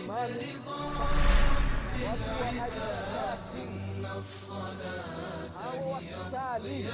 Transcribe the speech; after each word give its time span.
imani 0.00 0.58
watu 2.04 2.30
wa 2.42 2.46
harakati 2.46 3.68
hao 5.62 5.90
wakisali 5.92 6.88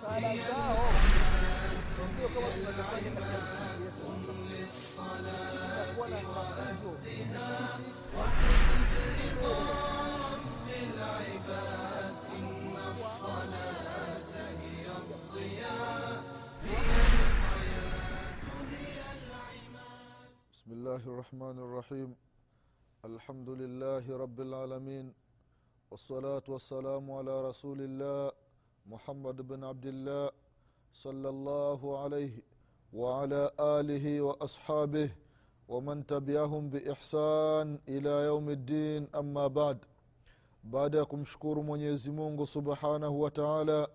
sala 0.00 0.36
zao 0.36 0.88
sio 2.16 2.28
kama 2.28 2.46
tunavyofanya 2.48 3.10
katika 3.10 3.38
misikiti 3.40 4.00
yetu 4.52 4.90
itakuwa 5.64 6.08
na 6.08 6.16
mafunzo 6.16 6.90
بسم 20.70 20.78
الله 20.78 21.02
الرحمن 21.12 21.58
الرحيم. 21.66 22.10
الحمد 23.04 23.48
لله 23.48 24.04
رب 24.06 24.38
العالمين. 24.40 25.06
والصلاة 25.90 26.46
والسلام 26.48 27.10
على 27.10 27.34
رسول 27.48 27.80
الله 27.80 28.30
محمد 28.86 29.36
بن 29.50 29.64
عبد 29.64 29.86
الله 29.86 30.30
صلى 30.92 31.28
الله 31.28 31.80
عليه 31.98 32.34
وعلى 32.92 33.50
آله 33.60 34.20
وأصحابه 34.20 35.10
ومن 35.68 36.06
تبعهم 36.06 36.62
بإحسان 36.70 37.78
إلى 37.88 38.14
يوم 38.30 38.46
الدين. 38.50 39.08
أما 39.14 39.46
بعد 39.46 41.06
kumshukuru 41.06 41.62
mwenyezi 41.62 42.10
mungu 42.10 42.46
subhanahu 42.46 43.20
wa 43.20 43.30
taala 43.30 43.88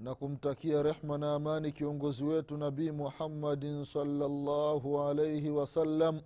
na 0.00 0.14
kumtakia 0.14 0.82
rehma 0.82 1.18
na 1.18 1.34
amani 1.34 1.72
kiongozi 1.72 2.24
wetu 2.24 2.56
nabii 2.56 2.90
muhammadin 2.90 3.84
salllahu 3.84 5.00
alaihi 5.02 5.50
wasallam 5.50 6.20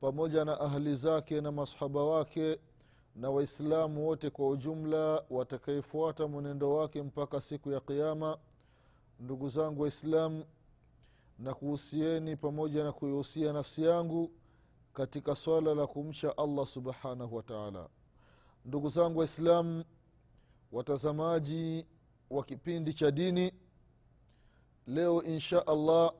pamoja 0.00 0.44
na 0.44 0.60
ahli 0.60 0.94
zake 0.94 1.40
na 1.40 1.52
masahaba 1.52 2.04
wake 2.04 2.58
na 3.16 3.30
waislamu 3.30 4.06
wote 4.06 4.30
kwa 4.30 4.48
ujumla 4.48 5.22
watakaefuata 5.30 6.26
mwenendo 6.28 6.74
wake 6.74 7.02
mpaka 7.02 7.40
siku 7.40 7.70
ya 7.72 7.80
qiama 7.80 8.38
ndugu 9.20 9.48
zangu 9.48 9.82
waislamu 9.82 10.44
na 11.38 11.54
kuhusieni 11.54 12.36
pamoja 12.36 12.84
na 12.84 12.92
kuihusia 12.92 13.52
nafsi 13.52 13.82
yangu 13.84 14.30
katika 14.92 15.34
swala 15.34 15.74
la 15.74 15.86
kumcha 15.86 16.38
allah 16.38 16.66
subhanahu 16.66 17.36
wa 17.36 17.42
taala. 17.42 17.88
Ndugu 18.64 18.88
zangu 18.88 19.18
waislamu 19.18 19.84
watazamaji 20.72 21.86
wa 22.32 22.44
kipindi 22.44 22.92
cha 22.94 23.10
dini. 23.10 23.52
Leo 24.86 25.22
insha 25.22 25.66
allah 25.66 26.12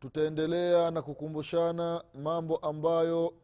tutaendelea 0.00 0.90
na 0.90 1.02
kukumbushana 1.02 2.04
mambo 2.14 2.56
ambayo 2.56 3.34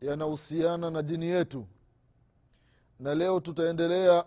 yanahusiana 0.00 0.90
na 0.90 1.02
dini 1.02 1.26
yetu. 1.26 1.66
Na 3.00 3.14
leo 3.14 3.40
tutaendelea 3.40 4.24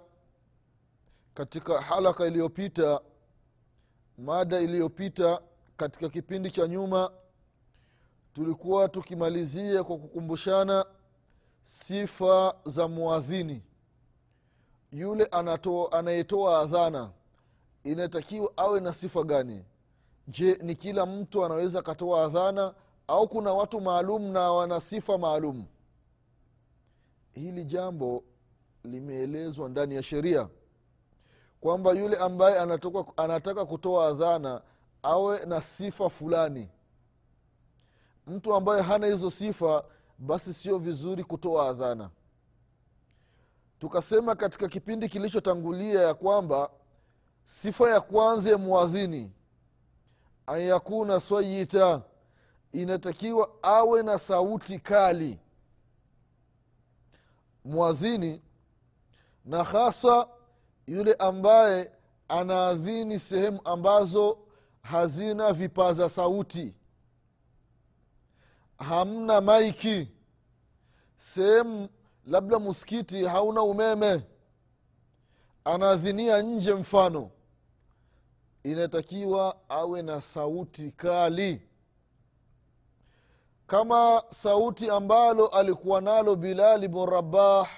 katika 1.34 1.82
halaka 1.82 2.28
iliyopita 2.28 3.02
mada 4.18 4.60
iliyopita 4.60 5.42
katika 5.78 6.10
kipindi 6.10 6.52
cha 6.52 6.68
nyuma. 6.68 7.12
Tulikuwa 8.34 8.90
tukimalizia 8.90 9.84
kwa 9.84 9.98
kukumbushana 9.98 10.86
sifa 11.64 12.56
za 12.66 12.88
muadhini 12.88 13.64
yule 14.92 15.24
anato- 15.26 15.88
anayetoa 15.98 16.60
adhana 16.60 17.12
inatakiwa 17.84 18.52
awe 18.58 18.80
na 18.80 18.94
sifa 18.94 19.24
gani? 19.24 19.66
Je 20.28 20.56
ni 20.62 20.76
kila 20.76 21.06
mtu 21.06 21.46
anaweza 21.46 21.80
akatoa 21.80 22.26
adhana 22.26 22.74
au 23.08 23.28
kuna 23.28 23.54
watu 23.54 23.82
maalum 23.82 24.22
na 24.32 24.52
wana 24.52 24.82
sifa 24.82 25.18
maalum? 25.18 25.66
Hili 27.32 27.66
jambo 27.66 28.24
limeelezwa 28.84 29.70
ndani 29.70 29.96
ya 29.96 30.04
sheria 30.04 30.50
kwamba 31.62 31.92
yule 31.92 32.18
ambaye 32.18 32.60
anatoka, 32.60 33.18
anataka 33.24 33.66
kutoa 33.66 34.08
adhana 34.08 34.62
awe 35.04 35.46
na 35.46 35.62
sifa 35.62 36.10
fulani. 36.10 36.70
Mtu 38.28 38.56
ambaye 38.56 38.82
hana 38.82 39.08
hizo 39.08 39.30
sifa 39.30 39.84
basi 40.20 40.54
sio 40.54 40.78
vizuri 40.78 41.24
kutoa 41.24 41.70
adhana 41.70 42.10
tukasema 43.80 44.36
katika 44.36 44.68
kipindi 44.68 45.10
kilichotangulia 45.10 46.02
ya 46.02 46.14
kwamba 46.14 46.70
sifa 47.44 47.90
ya 47.90 48.02
kwanza 48.02 48.50
ya 48.50 48.58
mwadhini 48.58 49.32
an 50.48 50.62
yakuna 50.62 51.20
swayita 51.20 52.02
inatakiwa 52.72 53.50
awe 53.62 54.04
na 54.04 54.20
sauti 54.20 54.80
kali. 54.80 55.40
Mwadhini 57.66 58.42
na 59.46 59.64
hasa 59.64 60.28
yule 60.88 61.14
ambaye 61.14 61.92
anaadhini 62.28 63.20
sehemu 63.20 63.62
ambazo 63.66 64.38
hazina 64.82 65.54
vipaza 65.54 66.10
sauti. 66.10 66.76
Hamna 68.78 69.42
maiki. 69.42 70.08
Sehemu 71.16 71.90
labda 72.28 72.60
msikiti 72.60 73.26
hauna 73.26 73.64
umeme 73.64 74.24
anaadhinia 75.66 76.42
nje 76.42 76.74
mfano. 76.74 77.30
Inatakiwa 78.64 79.56
awe 79.70 80.02
na 80.02 80.22
sauti 80.22 80.92
kali. 80.92 81.62
Kama 83.68 84.24
sauti 84.30 84.90
ambalo 84.90 85.48
alikuwa 85.48 86.02
nalo 86.02 86.36
bilali 86.36 86.88
bn 86.88 87.06
rabah 87.06 87.70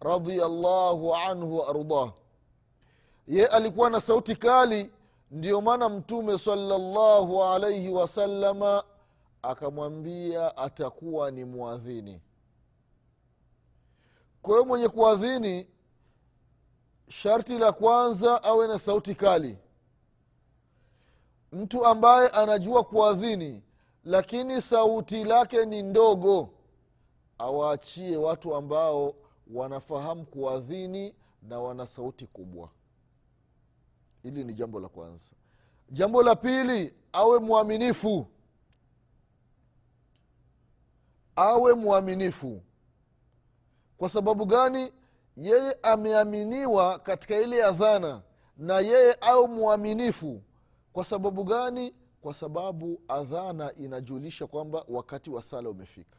radiallahu 0.00 1.14
anhu 1.16 1.56
waardah 1.58 2.12
ye 3.28 3.46
alikuwa 3.46 3.90
na 3.90 4.00
sauti 4.00 4.36
kali 4.36 4.92
ndiyo 5.30 5.60
maana 5.60 5.88
mtume 5.88 6.38
salallahu 6.38 7.44
alaihi 7.44 7.88
wasalama 7.88 8.84
akamwambia 9.42 10.56
atakuwa 10.56 11.30
ni 11.30 11.44
mwadhini 11.44 12.20
kwa 14.46 14.54
hiyo 14.54 14.64
mwenye 14.64 14.88
kuadhini 14.88 15.68
sharti 17.08 17.58
la 17.58 17.72
kwanza 17.72 18.42
awe 18.42 18.66
na 18.68 18.78
sauti 18.78 19.14
kali. 19.14 19.58
Mtu 21.52 21.84
ambaye 21.86 22.28
anajua 22.28 22.84
kuadhini 22.84 23.62
lakini 24.04 24.60
sauti 24.62 25.24
lake 25.24 25.66
ni 25.66 25.82
ndogo 25.82 26.48
awaachie 27.38 28.16
watu 28.16 28.54
ambao 28.54 29.14
wanafahamu 29.54 30.26
kuadhini 30.26 31.14
na 31.42 31.60
wana 31.60 31.86
sauti 31.86 32.26
kubwa. 32.26 32.68
Hili 34.22 34.44
ni 34.44 34.54
jambo 34.54 34.80
la 34.80 34.88
kwanza. 34.88 35.24
Jambo 35.90 36.22
la 36.22 36.36
pili 36.36 36.94
awe 37.12 37.38
mwaminifu. 37.38 38.26
Awe 41.36 41.74
mwaminifu 41.74 42.62
kwa 43.98 44.08
sababu 44.08 44.46
gani? 44.46 44.92
Yeye 45.36 45.76
ameaminiwa 45.82 46.98
katika 46.98 47.36
ile 47.40 47.64
adhana 47.64 48.22
na 48.56 48.80
yeye 48.80 49.12
au 49.20 49.48
mwaminifu. 49.48 50.42
Kwa 50.92 51.04
sababu 51.04 51.44
gani? 51.44 51.94
Kwa 52.22 52.34
sababu 52.34 53.00
adhana 53.08 53.74
inajulisha 53.74 54.46
kwamba 54.46 54.84
wakati 54.88 55.30
wa 55.30 55.42
sala 55.42 55.70
umefika. 55.70 56.16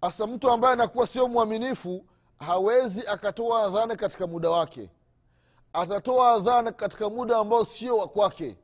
Hasa 0.00 0.26
mtu 0.26 0.50
ambaye 0.50 0.72
anakuwa 0.72 1.06
sio 1.06 1.28
mwaminifu 1.28 2.04
hawezi 2.38 3.06
akatoa 3.06 3.62
adhana 3.64 3.96
katika 3.96 4.26
muda 4.26 4.50
wake. 4.50 4.90
Atatoa 5.72 6.32
adhana 6.32 6.72
katika 6.72 7.10
muda 7.10 7.36
ambao 7.38 7.64
sio 7.64 7.96
wa 7.98 8.08
kwake. 8.08 8.56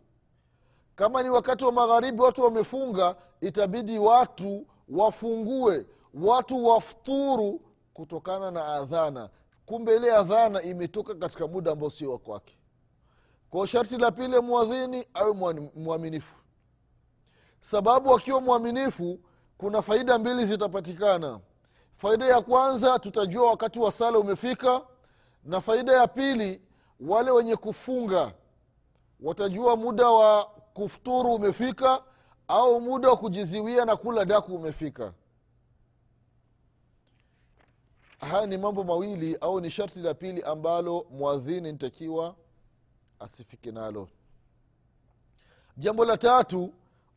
Kama 0.95 1.22
ni 1.22 1.31
wakati 1.31 1.65
wa 1.65 1.72
magharibi 1.72 2.22
watu 2.22 2.42
wamefunga 2.42 3.16
itabidi 3.41 3.99
watu 3.99 4.66
wafungue 4.89 5.87
watu 6.22 6.66
wafuturu 6.66 7.60
kutokana 7.95 8.51
na 8.51 8.66
adhana. 8.66 9.28
Kumbe 9.66 9.97
ile 9.97 10.16
adhana 10.16 10.63
imetoka 10.63 11.15
katika 11.15 11.47
muda 11.47 11.72
ambao 11.72 11.91
sio 11.91 12.13
wa 12.13 12.18
kwake. 12.18 12.59
Kwao 13.51 13.66
sharti 13.66 13.97
la 13.97 14.10
pili 14.10 14.41
mwadhini 14.41 15.07
awe 15.15 15.33
mwaminifu. 15.74 16.34
Sababu 17.60 18.15
akiwa 18.15 18.41
mwaminifu 18.41 19.18
kuna 19.59 19.83
faida 19.83 20.18
mbili 20.18 20.47
zitapatikana. 20.47 21.41
Faida 21.97 22.27
ya 22.27 22.41
kwanza 22.41 22.98
tutajua 22.98 23.51
wakati 23.51 23.78
wa 23.78 23.92
sala 23.92 24.18
umefika. 24.18 24.83
Na 25.45 25.60
faida 25.60 25.92
ya 25.92 26.07
pili 26.09 26.63
wale 27.01 27.30
wenye 27.30 27.57
kufunga 27.57 28.33
watajua 29.21 29.77
muda 29.77 30.10
wa 30.10 30.45
kufuturu 30.74 31.34
umefika 31.34 32.03
au 32.48 32.80
muda 32.80 33.09
wa 33.09 33.16
kujiziwia 33.16 33.84
na 33.84 33.97
kula 33.97 34.24
daku 34.24 34.54
umefika 34.54 35.13
haya 38.18 38.47
ni 38.47 38.59
mambo 38.59 38.84
mawili 38.84 39.36
au 39.36 39.60
ni 39.60 39.71
sharti 39.71 39.98
la 39.98 40.15
pili 40.15 40.42
ambalo 40.42 41.07
mwadhini 41.10 41.72
nitakiwa 41.72 42.36
asifike 43.21 43.72
nalo. 43.72 44.09
Jambo 45.77 46.04
la 46.04 46.16
tatu 46.16 46.72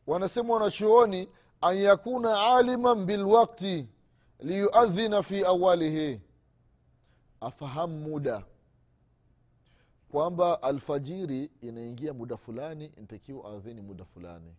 wanasema 0.06 0.54
wanachuoni 0.54 1.28
an 1.60 1.76
yakuna 1.78 2.56
aliman 2.56 3.04
bilwakti 3.04 3.88
liyuadhina 4.40 5.22
fi 5.22 5.44
awalihi 5.44 6.20
afahamu 7.40 7.98
muda. 8.00 8.44
Kwamba 10.10 10.62
alfajiri 10.62 11.50
inaingia 11.60 12.12
muda 12.14 12.36
fulani 12.36 12.92
ntakiwa 12.96 13.52
adhini 13.52 13.80
muda 13.80 14.04
fulani. 14.04 14.54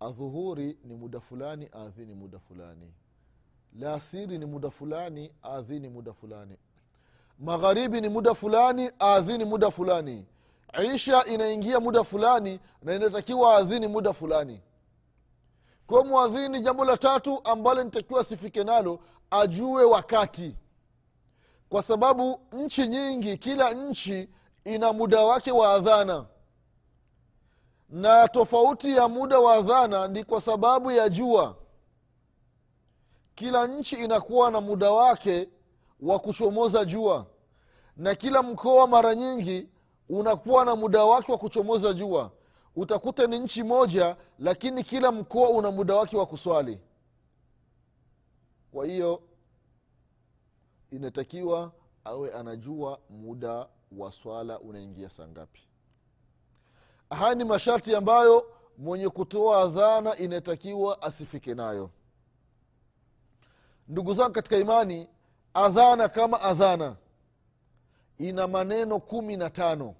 Adhuhuri 0.00 0.78
ni 0.84 0.94
muda 0.96 1.20
fulani 1.20 1.68
aadhini 1.74 2.14
muda 2.14 2.38
fulani 2.38 2.92
lasiri 3.78 4.38
ni 4.38 4.46
muda 4.46 4.70
fulani 4.70 5.32
adhini 5.42 5.88
muda 5.88 6.12
fulani. 6.12 6.56
Magharibi 7.38 8.00
ni 8.00 8.08
muda 8.08 8.34
fulani 8.34 8.90
adhini 8.98 9.44
muda 9.44 9.70
fulani. 9.70 10.26
Isha 10.94 11.24
inaingia 11.24 11.80
muda 11.80 12.04
fulani 12.04 12.60
na 12.82 12.94
inatakiwa 12.94 13.56
adhini 13.56 13.86
muda 13.88 14.12
fulani. 14.12 14.60
Kwa 15.86 16.04
mwadhini 16.04 16.60
jambo 16.60 16.84
la 16.84 16.96
tatu 16.96 17.40
ambalo 17.44 17.84
nitakiwa 17.84 18.20
asifike 18.20 18.64
nalo 18.64 18.98
ajue 19.30 19.84
wakati. 19.84 20.56
Kwa 21.68 21.82
sababu 21.82 22.40
nchi 22.52 22.86
nyingi 22.86 23.36
kila 23.36 23.72
nchi 23.74 24.28
ina 24.64 24.92
muda 24.92 25.20
wake 25.24 25.52
wa 25.52 25.72
adhana. 25.74 26.26
Na 27.88 28.28
tofauti 28.28 28.96
ya 28.96 29.08
muda 29.08 29.38
wa 29.38 29.54
adhana 29.54 30.08
ni 30.08 30.24
kwa 30.24 30.40
sababu 30.40 30.90
ya 30.90 31.08
jua 31.08 31.56
kila 33.40 33.66
nchi 33.66 33.96
inakuwa 33.96 34.50
na 34.50 34.60
muda 34.60 34.90
wake 34.90 35.48
wa 36.00 36.18
kuchomoza 36.18 36.84
jua. 36.84 37.26
Na 37.96 38.14
kila 38.14 38.42
mkoa 38.42 38.86
mara 38.86 39.14
nyingi 39.14 39.68
unakuwa 40.08 40.64
na 40.64 40.76
muda 40.76 41.04
wake 41.04 41.32
wa 41.32 41.38
kuchomoza 41.38 41.92
jua. 41.92 42.30
Utakuta 42.76 43.26
ni 43.26 43.38
nchi 43.38 43.62
moja 43.62 44.16
lakini 44.38 44.84
kila 44.84 45.12
mkoa 45.12 45.48
una 45.48 45.70
muda 45.70 45.94
wake 45.94 46.16
wa 46.16 46.26
kuswali. 46.26 46.80
Kwa 48.72 48.86
hiyo 48.86 49.22
inatakiwa 50.90 51.72
awe 52.04 52.32
anajua 52.32 52.98
muda 53.10 53.66
wa 53.92 54.12
swala 54.12 54.58
unaingia 54.60 55.08
saa 55.10 55.26
ngapi. 55.28 55.60
Haya 57.10 57.34
ni 57.34 57.44
masharti 57.44 57.94
ambayo 57.94 58.46
mwenye 58.78 59.08
kutoa 59.08 59.62
adhana 59.62 60.16
inatakiwa 60.16 61.02
asifike 61.02 61.54
nayo 61.54 61.90
ndugu 63.90 64.14
zangu 64.14 64.32
katika 64.32 64.56
imani 64.56 65.08
adhana 65.54 66.08
kama 66.08 66.40
adhana. 66.40 66.96
Ina 68.18 68.48
maneno 68.48 68.98
kumi 69.00 69.36
na 69.36 69.50
tano. 69.50 69.94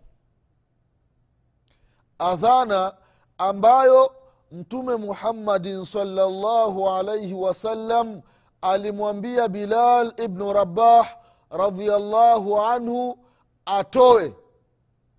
Adhana 2.18 2.94
ambayo 3.38 4.14
mtume 4.52 4.96
muhammadin 4.96 5.84
salllahu 5.84 6.90
alaihi 6.90 7.34
wasallam 7.34 8.22
alimwambia 8.60 9.48
bilal 9.48 10.12
ibnu 10.16 10.52
rabah 10.52 11.16
radiallahu 11.50 12.60
anhu 12.60 13.18
atoe. 13.66 14.34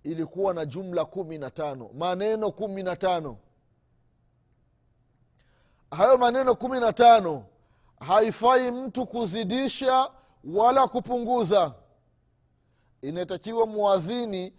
Ilikuwa 0.02 0.54
na 0.54 0.66
jumla 0.66 1.04
kumi 1.04 1.38
na 1.38 1.50
tano. 1.50 1.90
Maneno 1.94 2.50
kumi 2.50 2.82
na 2.82 2.96
tano. 2.96 3.36
Hayo 5.90 6.18
maneno 6.18 6.54
kumi 6.54 6.80
na 6.80 6.92
tano 6.92 7.44
haifai 8.06 8.70
mtu 8.70 9.06
kuzidisha 9.06 10.10
wala 10.44 10.88
kupunguza. 10.88 11.74
Inatakiwa 13.02 13.66
mwadhini 13.66 14.54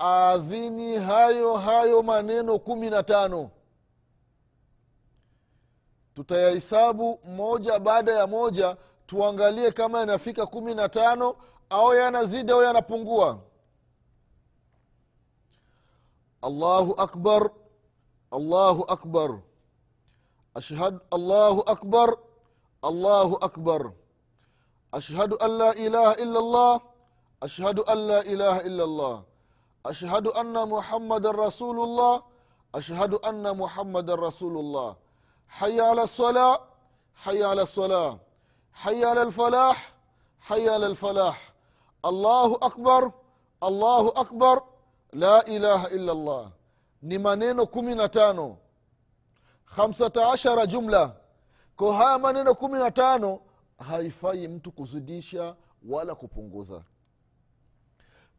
aadhini 0.00 0.96
hayo 0.96 1.56
hayo 1.56 2.02
maneno 2.02 2.58
kumi 2.58 2.90
na 2.90 3.02
tano. 3.02 3.50
Tutayahisabu 6.14 7.20
moja 7.24 7.78
baada 7.78 8.12
ya 8.12 8.26
moja 8.26 8.76
tuangalie 9.06 9.72
kama 9.72 9.98
yanafika 10.00 10.46
kumi 10.46 10.74
na 10.74 10.88
tano 10.88 11.36
au 11.70 11.94
yanazidi 11.94 12.52
au 12.52 12.62
yanapungua. 12.62 13.38
Allahu 16.42 16.94
akbar 17.00 17.50
allahu 18.30 18.84
akbar. 18.88 19.38
Ashhad 20.54 20.98
allahu 21.10 21.62
akbar 21.66 22.16
allahu 22.82 23.36
akbar. 23.42 23.92
Ashhadu 24.92 25.36
an 25.40 25.50
la 25.58 25.70
ilaha 25.76 26.14
illa 26.22 26.40
llah 26.40 26.74
ashhadu 27.42 27.84
an 27.86 27.98
la 28.08 28.20
ilaha 28.24 28.60
illa 28.64 28.84
llah 28.86 29.16
ashhadu 29.84 30.32
anna 30.34 30.66
muhammadan 30.66 31.36
rasulullah. 31.36 32.22
Ashhadu 32.74 33.18
anna 33.24 33.54
muhammadan 33.54 34.18
rasulullah. 34.18 34.96
Haya 35.46 35.90
ala 35.92 36.04
lsala 36.04 36.60
haya 37.24 37.50
ala 37.50 37.64
lsala 37.64 38.18
haya 38.72 39.10
ala 39.12 39.24
lfalah. 39.30 39.76
Haya 40.40 40.74
ala 40.76 40.88
lfalah. 40.94 41.36
Allahu 42.04 42.54
akbar. 42.62 43.12
Allahu 43.62 44.12
akbar. 44.16 44.62
La 45.12 45.40
ilaha 45.48 45.88
illa 45.96 46.12
llah 46.14 46.44
ni 47.02 47.18
maneno 47.18 47.66
kumi 47.66 47.94
na 47.94 48.08
tano. 48.08 48.58
Khamsata 49.66 50.32
ashara 50.32 50.66
jumla 50.66 51.12
ko 51.78 51.92
haya 51.92 52.18
maneno 52.18 52.54
kumi 52.54 52.78
na 52.78 52.90
tano 52.90 53.40
haifai 53.78 54.48
mtu 54.48 54.72
kuzidisha 54.72 55.56
wala 55.88 56.14
kupunguza. 56.14 56.82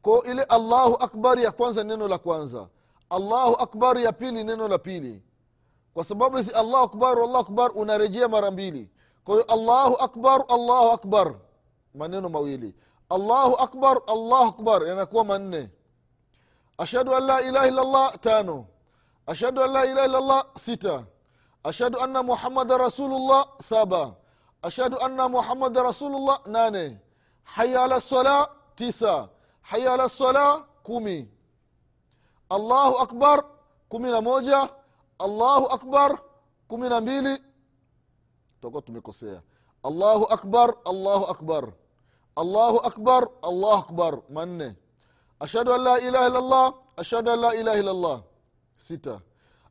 Ko 0.01 0.23
ile 0.23 0.43
allahu 0.43 0.95
akbar 0.99 1.39
ya 1.39 1.51
kwanza 1.51 1.83
neno 1.83 2.07
la 2.07 2.17
kwanza. 2.17 2.67
Allahu 3.09 3.55
akbar 3.55 3.97
ya 3.97 4.11
pili 4.11 4.43
neno 4.43 4.67
la 4.67 4.77
pili. 4.77 5.23
Kwa 5.93 6.03
sababu 6.03 6.37
hizi 6.37 6.51
allahu 6.51 6.83
akbar 6.83 7.11
allahu 7.17 7.37
akbar 7.37 7.71
unarejea 7.75 8.27
mara 8.27 8.51
mbili. 8.51 8.89
Kwa 9.23 9.33
hiyo 9.35 9.45
allahu 9.45 9.95
akbar 9.95 10.45
allahu 10.47 10.91
akbar. 10.91 11.35
Maneno 11.95 12.29
mawili. 12.29 12.75
Allahu 13.09 13.55
akbar 13.55 14.01
allahu 14.07 14.45
akbar 14.49 14.87
yanakuwa 14.87 15.25
manne. 15.25 15.69
Ashhadu 16.77 17.15
an 17.15 17.23
la 17.23 17.41
ilaha 17.41 17.67
illallah 17.67 18.19
tano. 18.19 18.65
Ashhadu 19.25 19.63
an 19.63 19.71
la 19.71 19.85
ilaha 19.85 20.05
illallah 20.05 20.45
sita 20.55 21.05
ashhadu 21.63 21.99
anna 21.99 22.23
muhammada 22.23 22.77
rasulullah 22.77 23.47
saba. 23.59 24.15
Ashhadu 24.63 24.97
anna 24.99 25.29
muhammada 25.29 25.83
rasulullah 25.83 26.39
nane. 26.47 26.99
Haya 27.43 27.83
ala 27.83 28.01
sala 28.01 28.49
tisa. 28.75 29.29
Haya 29.61 29.93
ala 29.93 30.09
sala 30.09 30.65
kumi. 30.83 31.27
Allahu 32.49 32.95
akbar 33.05 33.45
kumi 33.89 34.09
na 34.11 34.21
moja. 34.21 34.69
Allahu 35.19 35.65
akbar 35.71 36.19
kumi 36.67 36.89
na 36.89 37.01
mbili. 37.01 37.37
Tutakuwa 38.59 38.81
tumekosea. 38.81 39.41
Allahu 39.83 40.25
akbar 40.27 40.75
allahu 40.85 41.25
akbar. 41.31 41.63
Allahu 42.35 42.77
akbar 42.83 43.27
allahu 43.43 43.79
akbar 43.83 44.13
manne. 44.29 44.75
Ashhadu 45.39 45.71
an 45.73 45.81
la 45.83 45.95
ilaha 45.99 46.25
illallah 46.27 46.65
ashhadu 46.97 47.31
an 47.31 47.39
la 47.39 47.51
ilaha 47.55 47.77
illallah 47.79 48.17
sita. 48.77 49.21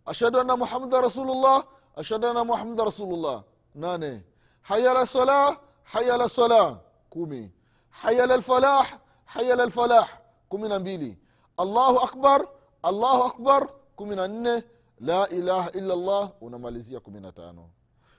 Ashhadu 0.07 0.40
anna 0.40 0.57
muhammadan 0.57 1.02
rasulullah 1.04 1.64
ashhadu 1.99 2.26
anna 2.28 2.45
muhammadan 2.45 2.85
rasulullah. 2.87 3.45
Nane 3.75 4.23
haya 4.62 4.95
la 4.95 5.05
salah 5.07 5.59
haya 5.83 6.17
la 6.17 6.28
salah. 6.28 6.81
Kumi. 7.11 7.50
Haya 7.90 8.26
la 8.26 8.37
lfalah 8.37 8.87
haya 9.25 9.57
la 9.57 9.67
lfalah 9.67 10.09
kumi 10.49 10.69
na 10.69 10.78
mbili. 10.78 11.19
Allahu 11.57 11.99
akbar 11.99 12.49
allahu 12.83 13.23
akbar. 13.23 13.69
Kumi 13.97 14.17
na 14.17 14.28
nne. 14.28 14.64
La 15.00 15.28
ilaha 15.28 15.71
illa 15.71 15.97
llah 15.97 16.33
unamalizia 16.40 17.00
kumi 17.00 17.21
na 17.21 17.33
tano. 17.33 17.71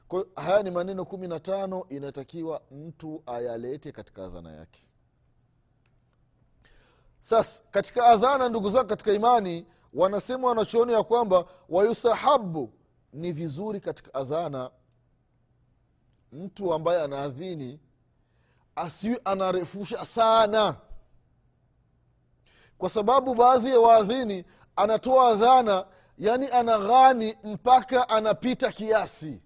Kwa 0.07 0.25
haya 0.35 0.63
ni 0.63 0.71
maneno 0.71 1.05
kumi 1.05 1.27
na 1.27 1.39
tano 1.39 1.85
inatakiwa 1.89 2.61
mtu 2.71 3.23
ayalete 3.25 3.91
katika 3.91 4.25
adhana 4.25 4.51
yake. 4.51 4.81
Sasa 7.19 7.63
katika 7.71 8.05
adhana 8.05 8.49
ndugu 8.49 8.69
zangu 8.69 8.87
katika 8.87 9.13
imani 9.13 9.65
wanasema 9.93 10.47
wanachoona 10.47 10.93
ya 10.93 11.03
kwamba 11.03 11.45
wayusahabu 11.69 12.73
ni 13.13 13.31
vizuri 13.31 13.79
katika 13.79 14.13
adhana 14.13 14.71
mtu 16.31 16.73
ambaye 16.73 17.01
anaadhini 17.01 17.79
asiwe 18.75 19.21
anarefusha 19.25 20.05
sana. 20.05 20.75
Kwa 22.77 22.89
sababu 22.89 23.35
baadhi 23.35 23.69
ya 23.69 23.79
waadhini 23.79 24.45
anatoa 24.75 25.29
adhana 25.31 25.85
yani 26.17 26.47
anaghani 26.47 27.37
mpaka 27.43 28.09
anapita 28.09 28.71
kiasi. 28.71 29.41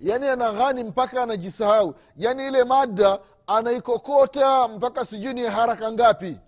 Yani 0.00 0.26
anaghani 0.28 0.84
mpaka 0.84 1.22
anajisahau. 1.22 1.94
Yani 2.16 2.46
ile 2.46 2.64
mada 2.64 3.20
anaikokota 3.46 4.68
mpaka 4.68 5.04
sijui 5.04 5.34
ni 5.34 5.42
haraka 5.42 5.92
ngapi. 5.92 6.40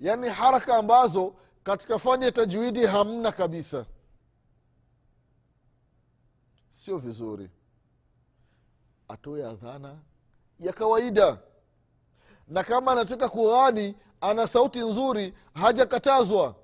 Yani 0.00 0.28
haraka 0.28 0.76
ambazo 0.76 1.34
katika 1.64 1.98
fani 1.98 2.24
ya 2.24 2.32
tajwidi 2.32 2.86
hamna 2.86 3.32
kabisa 3.32 3.84
sio 6.72 6.98
vizuri. 6.98 7.50
Atoe 9.08 9.46
adhana 9.46 9.98
ya 10.58 10.72
kawaida. 10.72 11.38
Na 12.48 12.64
kama 12.64 12.92
anataka 12.92 13.28
kughani 13.28 13.96
ana 14.20 14.48
sauti 14.48 14.78
nzuri 14.78 15.34
hajakatazwa. 15.54 16.54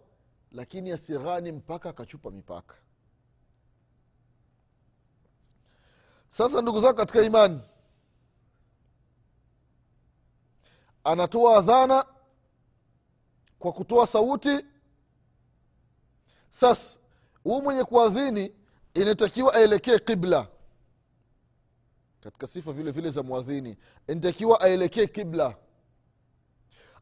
Lakini 0.52 0.90
asighani 0.92 1.52
mpaka 1.52 1.90
akachupa 1.90 2.30
mipaka. 2.30 2.74
Sasa 6.28 6.62
ndugu 6.62 6.80
zako 6.80 6.94
katika 6.94 7.22
imani 7.22 7.60
anatoa 11.04 11.56
adhana 11.58 12.04
kwa 13.58 13.72
kutoa 13.72 14.06
sauti. 14.06 14.64
Sasa 16.48 16.98
huu 17.44 17.62
mwenye 17.62 17.84
kuadhini 17.84 18.57
inatakiwa 18.94 19.54
aelekee 19.54 19.98
qibla. 19.98 20.48
Katika 22.20 22.46
sifa 22.46 22.72
vile 22.72 22.90
vile 22.90 23.10
za 23.10 23.22
mwadhini 23.22 23.76
inatakiwa 24.08 24.60
aelekee 24.60 25.06
kibla 25.06 25.56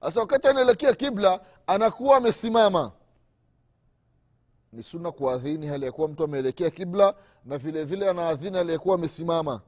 sasa 0.01 0.21
wakati 0.21 0.49
anaelekea 0.49 0.95
kibla 0.95 1.41
anakuwa 1.67 2.17
amesimama. 2.17 2.93
Ni 4.73 4.83
suna 4.83 5.13
kuadhini 5.13 5.67
hali 5.67 5.87
ya 5.87 5.93
mtu 6.09 6.25
ameelekea 6.25 6.71
kibla 6.71 7.15
na 7.45 7.59
vile 7.59 7.85
vile 7.85 8.11
anaadhini 8.11 8.59
aliyekuwa 8.59 8.95
amesimama. 8.95 9.61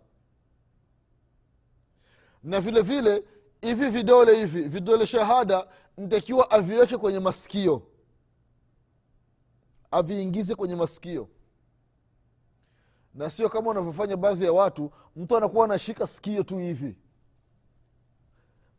Na 2.42 2.60
vile 2.60 2.82
vile 2.82 3.24
hivi 3.60 3.90
vidole 3.90 4.36
hivi 4.36 4.62
vidole 4.62 5.06
shahada 5.06 5.66
ntakiwa 5.98 6.50
aviweke 6.50 6.96
kwenye 6.96 7.18
masikio. 7.20 7.82
Aviingize 9.90 10.54
kwenye 10.54 10.76
masikio 10.76 11.28
na 13.18 13.30
sio 13.30 13.48
kama 13.48 13.70
unavyofanya 13.70 14.16
baadhi 14.16 14.44
ya 14.44 14.52
watu 14.52 14.90
mtu 15.16 15.36
anakuwa 15.36 15.64
anashika 15.64 16.06
sikio 16.06 16.42
tu 16.42 16.58
hivi. 16.58 16.96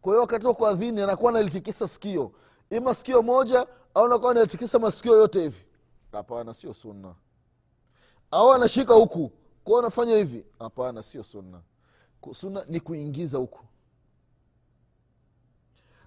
Kwa 0.01 0.12
hiyo 0.13 0.22
wakati 0.22 0.46
wa 0.46 0.53
kuadhini 0.53 1.01
anakuwa 1.01 1.31
analitikisa 1.31 1.88
sikio. 1.88 2.31
Ima 2.69 2.93
sikio 2.93 3.22
moja 3.22 3.67
au 3.93 4.05
anakuwa 4.05 4.31
analitikisa 4.31 4.79
masikio 4.79 5.15
yote 5.17 5.41
hivi. 5.41 5.65
Hapana 6.12 6.53
sio 6.53 6.74
sunna. 6.74 7.15
Au 8.31 8.53
anashika 8.53 8.93
huku 8.93 9.31
kwao 9.63 9.79
anafanya 9.79 10.15
hivi. 10.15 10.46
Hapana 10.60 11.03
sio 11.03 11.24
sunna. 11.24 11.62
Sunna 12.34 12.65
ni 12.67 12.79
kuingiza 12.79 13.38
huku. 13.38 13.60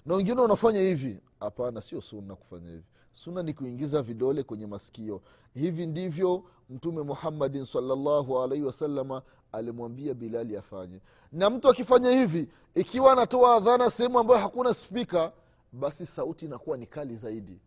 Na 0.06 0.14
wengine 0.14 0.40
wanafanya 0.40 0.80
hivi. 0.80 1.20
Hapana 1.40 1.82
sio 1.82 2.00
sunna 2.00 2.36
kufanya 2.36 2.70
hivi 2.70 2.84
sunna 3.12 3.42
ni 3.42 3.54
kuingiza 3.54 4.02
vidole 4.02 4.42
kwenye 4.42 4.66
masikio. 4.66 5.22
Hivi 5.54 5.86
ndivyo 5.86 6.44
mtume 6.70 7.02
muhammadin 7.02 7.64
salllahu 7.64 8.42
alaihi 8.42 8.64
wasalama 8.64 9.22
alimwambia 9.52 10.14
bilali 10.14 10.56
afanye. 10.56 11.00
Na 11.32 11.50
mtu 11.50 11.68
akifanya 11.68 12.10
hivi 12.10 12.48
ikiwa 12.74 13.12
anatoa 13.12 13.54
adhana 13.56 13.90
sehemu 13.90 14.18
ambayo 14.18 14.40
hakuna 14.40 14.74
spika 14.74 15.32
basi 15.72 16.06
sauti 16.06 16.44
inakuwa 16.44 16.76
ni 16.76 16.86
kali 16.86 17.16
zaidi. 17.16 17.60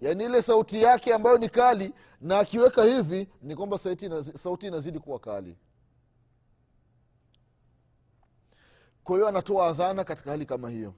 Yaani 0.00 0.24
ile 0.24 0.42
sauti 0.42 0.82
yake 0.82 1.14
ambayo 1.14 1.38
ni 1.38 1.48
kali 1.48 1.92
na 2.20 2.38
akiweka 2.38 2.84
hivi 2.84 3.28
ni 3.42 3.56
kwamba 3.56 3.78
sauti, 4.34 4.66
inazidi 4.66 4.98
kuwa 4.98 5.18
kali. 5.18 5.56
Kwa 9.04 9.16
hiyo 9.16 9.28
anatoa 9.28 9.66
adhana 9.66 10.04
katika 10.04 10.30
hali 10.30 10.46
kama 10.46 10.70
hiyo. 10.70 10.94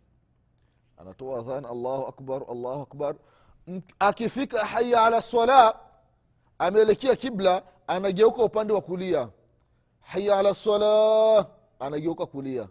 Anatoa 0.96 1.38
adhana 1.38 1.68
allahu 1.68 2.06
akbar 2.06 2.42
allahu 2.50 2.82
akbar 2.82 3.16
akifika 3.98 4.64
haya 4.66 5.02
ala 5.04 5.22
sala 5.22 5.78
ameelekea 6.58 7.16
kibla 7.16 7.62
anageuka 7.86 8.42
upande 8.44 8.72
wa 8.72 8.80
kulia. 8.80 9.28
Haya 10.00 10.38
ala 10.38 10.54
sala 10.54 11.46
anageuka 11.78 12.26
kulia. 12.26 12.68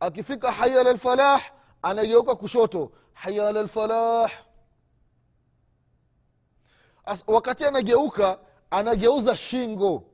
Akifika 0.00 0.52
haya 0.52 0.80
ala 0.80 0.92
lfalah 0.92 1.42
anageuka 1.82 2.34
kushoto. 2.34 2.92
Haya 3.12 3.48
ala 3.48 3.62
lfalah 3.62 4.30
wakati 7.26 7.64
anageuka 7.64 8.38
anageuza 8.70 9.36
shingo. 9.36 10.04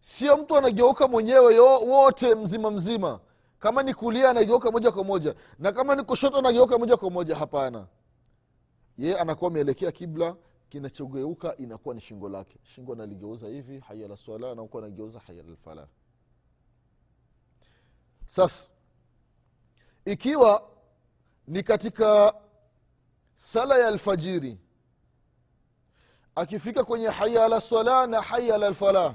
Sio 0.00 0.36
mtu 0.36 0.56
anageuka 0.56 1.08
mwenyewe 1.08 1.58
wote 1.58 2.34
mzima 2.34 2.70
mzima. 2.70 3.20
Kama 3.58 3.82
ni 3.82 3.94
kulia 3.94 4.30
anageuka 4.30 4.70
moja 4.70 4.90
kwa 4.92 5.04
moja. 5.04 5.34
Na 5.58 5.72
kama 5.72 5.94
ni 5.94 6.02
kushoto 6.02 6.38
anageuka 6.38 6.78
moja 6.78 6.96
kwa 6.96 7.10
moja. 7.10 7.36
Hapana 7.36 7.86
ye 9.00 9.18
anakuwa 9.18 9.50
ameelekea 9.50 9.92
kibla 9.92 10.36
kinachogeuka 10.68 11.56
inakuwa 11.56 11.94
ni 11.94 12.00
shingo 12.00 12.28
lake. 12.28 12.58
Shingo 12.62 12.92
analigeuza 12.92 13.48
hivi 13.48 13.78
haya 13.78 14.08
la 14.08 14.16
swala 14.16 14.50
anageuza 14.78 15.18
haya 15.18 15.42
lalfalah 15.42 15.86
sasa 18.26 18.70
ikiwa 20.04 20.70
ni 21.46 21.62
katika 21.62 22.34
sala 23.34 23.78
ya 23.78 23.88
alfajiri 23.88 24.58
akifika 26.34 26.84
kwenye 26.84 27.06
haya 27.08 27.44
ala 27.44 27.60
swala 27.60 28.06
na 28.06 28.22
haya 28.22 28.54
ala 28.54 28.70
lfalah 28.70 29.14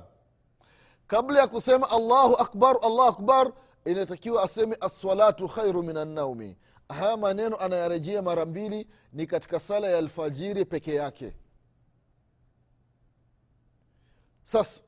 kabla 1.07 1.39
ya 1.39 1.47
kusema 1.47 1.89
allahu 1.89 2.35
akbar 2.35 2.77
allahu 2.81 3.01
akbar 3.01 3.53
inatakiwa 3.85 4.43
aseme 4.43 4.77
assalatu 4.81 5.47
khairu 5.47 5.83
min 5.83 5.97
annaumi 5.97 6.57
haya 6.89 7.17
maneno 7.17 7.57
anayarejea 7.57 8.21
mara 8.21 8.45
mbili 8.45 8.87
ni 9.13 9.27
katika 9.27 9.59
sala 9.59 9.87
ya 9.87 9.97
alfajiri 9.97 10.65
peke 10.65 10.93
yake. 10.95 11.33
Sasa 14.43 14.81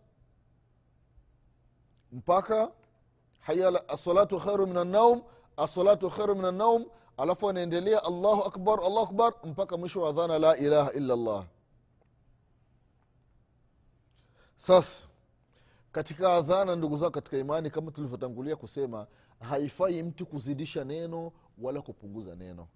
mpaka 2.11 2.71
haya 3.39 3.89
assalatu 3.89 4.39
khairu 4.39 4.67
min 4.67 4.77
annaum 4.77 5.23
assalatu 5.57 6.09
khairu 6.09 6.35
min 6.35 6.45
annaum 6.45 6.85
alafu 7.17 7.49
anaendelea 7.49 8.03
allahu 8.03 8.41
akbar 8.43 8.79
allahu 8.79 8.99
akbar 8.99 9.33
mpaka 9.43 9.77
mwisho 9.77 10.01
wa 10.01 10.11
dhana 10.11 10.39
la 10.39 10.57
ilaha 10.57 10.91
illa 10.93 11.15
llah 11.15 11.45
sasa 14.55 15.07
katika 15.97 16.33
adhana 16.33 16.75
ndugu 16.75 16.95
zao 16.97 17.11
katika 17.11 17.37
imani 17.37 17.69
kama 17.69 17.91
tulivyotangulia 17.91 18.55
kusema 18.55 19.07
haifai 19.39 20.03
mtu 20.03 20.25
kuzidisha 20.25 20.83
neno 20.83 21.31
wala 21.57 21.81
kupunguza 21.81 22.35
neno. 22.35 22.67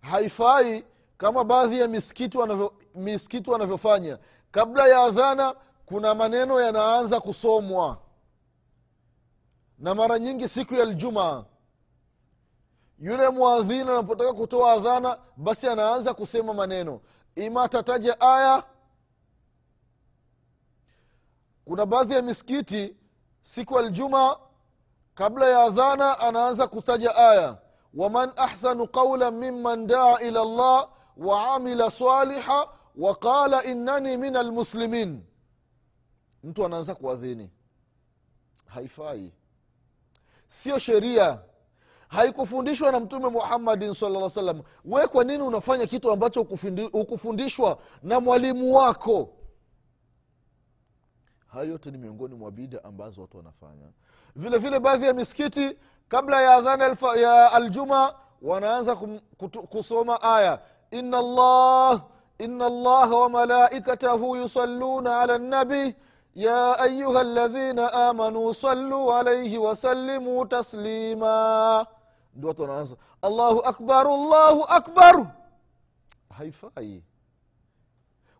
Haifai 0.00 0.84
kama 1.18 1.44
baadhi 1.44 1.80
ya 1.80 1.88
misikiti 1.88 2.38
wanavyo, 2.38 2.74
misikiti 2.94 3.50
wanavyofanya. 3.50 4.18
Kabla 4.50 4.88
ya 4.88 4.98
adhana 5.00 5.54
kuna 5.86 6.14
maneno 6.14 6.60
yanaanza 6.60 7.20
kusomwa. 7.20 7.98
Na 9.78 9.94
mara 9.94 10.18
nyingi 10.18 10.48
siku 10.48 10.74
ya 10.74 10.84
ljumaa 10.84 11.44
yule 12.98 13.28
mwadhini 13.28 13.80
anapotaka 13.90 14.32
kutoa 14.32 14.72
adhana 14.72 15.18
basi 15.36 15.68
anaanza 15.68 16.14
kusema 16.14 16.54
maneno. 16.54 17.00
Ima 17.34 17.62
atataja 17.62 18.20
aya 18.20 18.62
kuna 21.64 21.86
baadhi 21.86 22.14
ya 22.14 22.22
misikiti 22.22 22.96
siku 23.42 23.78
aljuma 23.78 24.38
kabla 25.14 25.48
ya 25.48 25.62
adhana 25.62 26.18
anaanza 26.20 26.66
kutaja 26.66 27.16
aya 27.16 27.58
waman 27.94 28.32
ahsanu 28.36 28.88
qaulan 28.88 29.34
mimman 29.34 29.86
daa 29.86 30.18
ila 30.20 30.44
llah 30.44 30.88
waamila 31.16 31.90
saliha 31.90 32.68
waqala 32.96 33.64
innani 33.64 34.16
min 34.16 34.36
almuslimin 34.36 35.22
mtu 36.44 36.64
anaanza 36.64 36.94
kuadhini. 36.94 37.50
Haifai. 38.66 39.32
Sio 40.48 40.78
sheria. 40.78 41.38
Haikufundishwa 42.08 42.92
na 42.92 43.00
mtume 43.00 43.28
muhammadin 43.28 43.94
sala 43.94 44.30
salam 44.30 44.62
we 44.84 45.06
kwa 45.06 45.24
nini 45.24 45.42
unafanya 45.42 45.86
kitu 45.86 46.10
ambacho 46.12 46.42
hukufundishwa 46.92 47.78
na 48.02 48.20
mwalimu 48.20 48.74
wako 48.74 49.28
hayo 51.54 51.70
yote 51.70 51.90
ni 51.90 51.98
miongoni 51.98 52.34
mwa 52.34 52.50
bida 52.50 52.84
ambazo 52.84 53.20
watu 53.20 53.36
wanafanya. 53.36 53.86
Vile 54.36 54.58
vile 54.58 54.80
baadhi 54.80 55.06
ya 55.06 55.12
misikiti 55.12 55.78
kabla 56.08 56.42
ya 56.42 56.54
adhana 56.54 56.96
ya 57.20 57.52
aljuma 57.52 58.14
wanaanza 58.42 58.96
kusoma 59.70 60.22
aya. 60.22 60.58
Ina 60.90 61.22
llah 61.22 62.00
ina 62.38 62.68
llaha 62.70 63.16
wamalaikatahu 63.16 64.36
yusalluna 64.36 65.20
ala 65.20 65.38
nabi. 65.38 65.94
Ya 66.34 66.78
ayuha 66.78 67.22
ladhina 67.22 67.92
amanu 67.92 68.54
saluu 68.54 69.12
alaihi 69.12 69.58
wasallimu 69.58 70.46
taslima. 70.46 71.86
Ndio 72.34 72.48
watu 72.48 72.62
wanaanza. 72.62 72.96
Allahu 73.22 73.60
akbar 73.60 74.06
allahu 74.06 74.64
akbar. 74.68 75.26
Haifai. 76.38 77.02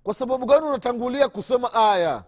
Kwa 0.03 0.15
sababu 0.15 0.47
gani 0.47 0.67
unatangulia 0.67 1.29
kusoma 1.29 1.75
aya 1.75 2.23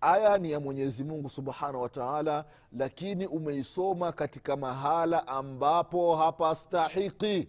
aya 0.00 0.38
ni 0.38 0.50
ya 0.50 0.60
mwenyezi 0.60 1.04
mungu 1.04 1.30
subhanahu 1.30 1.82
wa 1.82 1.88
taala 1.88 2.44
lakini 2.72 3.26
umeisoma 3.26 4.12
katika 4.12 4.56
mahala 4.56 5.28
ambapo 5.28 6.16
hapastahiki. 6.16 7.48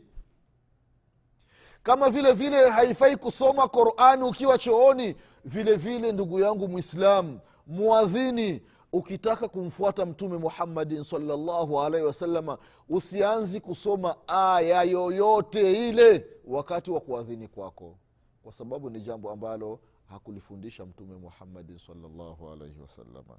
Kama 1.83 2.09
vile 2.09 2.31
vile 2.31 2.69
haifai 2.69 3.17
kusoma 3.17 3.67
qurani 3.67 4.23
ukiwa 4.23 4.57
chooni 4.57 5.15
vile 5.45 5.75
vile 5.75 6.11
ndugu 6.11 6.39
yangu 6.39 6.67
mwislamu 6.67 7.39
muadhini 7.67 8.61
ukitaka 8.93 9.47
kumfuata 9.47 10.05
mtume 10.05 10.37
muhammadin 10.37 11.03
salllahu 11.03 11.81
alaihi 11.81 12.07
wasalama 12.07 12.57
usianzi 12.89 13.61
kusoma 13.61 14.15
aya 14.27 14.83
yoyote 14.83 15.89
ile 15.89 16.25
wakati 16.47 16.91
wa 16.91 16.99
kuadhini 17.01 17.47
kwako 17.47 17.97
kwa 18.43 18.51
sababu 18.51 18.89
ni 18.89 19.01
jambo 19.01 19.31
ambalo 19.31 19.79
hakulifundisha 20.09 20.85
mtume 20.85 21.15
muhammadin 21.15 21.77
salllahu 21.77 22.49
alaihi 22.49 22.79
wasalama 22.81 23.37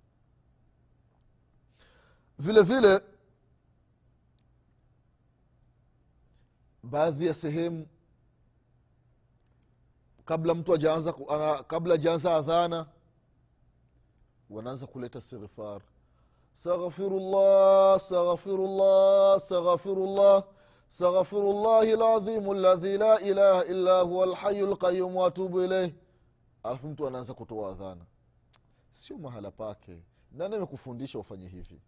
vile 2.38 2.62
vile 2.62 3.00
baadhi 6.82 7.26
ya 7.26 7.34
sehemu 7.34 7.86
kabla 10.24 10.54
mtu 10.54 10.74
ajaanza 10.74 11.12
kabla 11.66 11.94
ajaanza 11.94 12.36
adhana 12.36 12.86
wanaanza 14.50 14.86
kuleta 14.86 15.18
istighfar 15.18 15.80
staghfirullah 16.54 18.00
staghfirullah 18.00 19.40
staghfirullah 19.40 20.44
staghfirullahi 20.88 21.96
ladhimu 21.96 22.54
ladhi 22.54 22.98
la 22.98 23.20
ilaha 23.20 23.64
illa 23.64 24.00
huwa 24.00 24.26
lhayu 24.26 24.66
lqayum 24.66 25.16
watubu 25.16 25.62
ilaih 25.64 25.92
alafu 26.62 26.86
mtu 26.88 27.06
anaanza 27.06 27.34
kutoa 27.34 27.70
adhana. 27.70 28.04
Sio 28.90 29.18
mahala 29.18 29.50
pake. 29.50 30.02
Nani 30.32 30.56
amekufundisha 30.56 31.18
ufanye 31.18 31.48
hivi? 31.48 31.80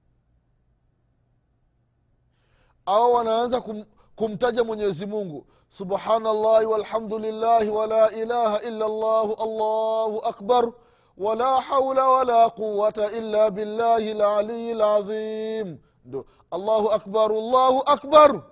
Au 2.87 3.13
wanaanza 3.13 3.61
kum, 3.61 3.85
kumtaja 4.17 4.65
mwenyezi 4.65 5.07
mungu. 5.07 5.47
Subhanallahi 5.69 6.67
walhamdulillahi 6.67 7.69
wala 7.69 8.11
ilaha 8.11 8.61
illa 8.61 8.89
llahu 8.89 9.35
allahu 9.35 10.21
akbar. 10.27 10.73
Wala 11.17 11.61
haula 11.61 12.09
wala 12.11 12.51
quwata 12.51 13.11
illa 13.13 13.51
billahi 13.51 14.15
laliyi 14.15 14.75
lazim 14.75 15.79
ndo 16.05 16.27
allahu 16.51 16.91
akbar 16.93 17.33
allahu 17.33 17.83
akbar. 17.87 18.43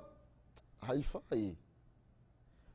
Haifai 0.87 1.57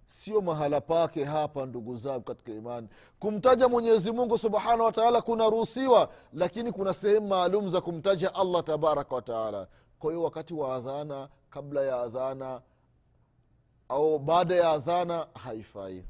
sio 0.05 0.41
mahala 0.41 0.81
pake 0.81 1.24
hapa 1.25 1.65
ndugu 1.65 1.95
zangu 1.95 2.21
katika 2.21 2.51
imani. 2.51 2.88
Kumtaja 3.19 3.67
mwenyezi 3.67 4.12
mungu 4.12 4.38
subhanahu 4.38 4.83
wataala 4.83 5.21
kunaruhusiwa 5.21 6.09
lakini 6.33 6.71
kuna 6.71 6.93
sehemu 6.93 7.27
maalum 7.27 7.69
za 7.69 7.81
kumtaja 7.81 8.35
allah 8.35 8.63
tabaraka 8.63 9.15
wataala 9.15 9.67
kwa 10.00 10.12
hiyo 10.12 10.24
wakati 10.24 10.53
wa 10.53 10.75
adhana 10.75 11.29
kabla 11.50 11.81
ya 11.81 12.01
adhana 12.01 12.62
au 13.89 14.19
baada 14.19 14.55
ya 14.55 14.71
adhana 14.71 15.27
haifai. 15.43 16.05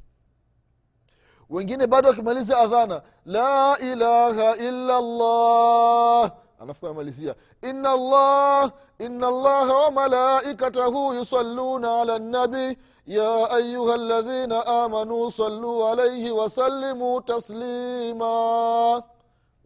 Wengine 1.50 1.86
bado 1.86 2.08
wakimaliza 2.08 2.58
adhana 2.58 3.02
la 3.24 3.78
ilaha 3.78 4.56
illa 4.56 5.00
llah 5.00 6.32
alafu 6.60 6.86
anamalizia 6.86 7.34
ina 7.62 7.96
llah 7.96 8.72
llaha 8.98 9.74
wamalaikatahu 9.74 11.14
yusalluna 11.14 12.00
ala 12.00 12.18
nabi 12.18 12.78
ya 13.06 13.56
أيها 13.56 13.94
الذين 13.94 14.52
amanuu 14.52 15.28
صلوا 15.30 15.90
alaihi 15.92 16.30
وسلموا 16.30 17.20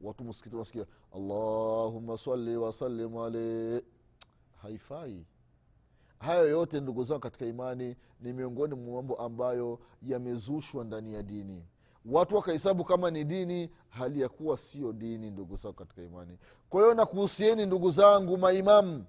watu 0.02 0.24
msikiti 0.24 0.56
wasikia 0.56 0.86
allahuma 1.16 2.18
sali 2.18 2.56
wasallim 2.56 3.16
alaih 3.18 3.82
haifai. 4.62 5.26
Hayo 6.18 6.48
yote 6.48 6.80
ndugu 6.80 7.04
zangu 7.04 7.20
katika 7.20 7.46
imani 7.46 7.96
ni 8.20 8.32
miongoni 8.32 8.74
mwa 8.74 8.94
mambo 8.94 9.14
ambayo 9.14 9.78
yamezushwa 10.02 10.84
ndani 10.84 11.14
ya 11.14 11.22
dini. 11.22 11.64
Watu 12.04 12.36
wakahesabu 12.36 12.84
kama 12.84 13.10
ni 13.10 13.24
dini 13.24 13.70
hali 13.88 14.20
ya 14.20 14.28
kuwa 14.28 14.58
sio 14.58 14.92
dini 14.92 15.30
ndugu 15.30 15.56
zangu 15.56 15.74
katika 15.76 16.02
imani. 16.02 16.38
Kwa 16.70 16.82
hiyo 16.82 16.94
nakuhusieni 16.94 17.66
ndugu 17.66 17.90
zangu 17.90 18.38
maimamu 18.38 19.04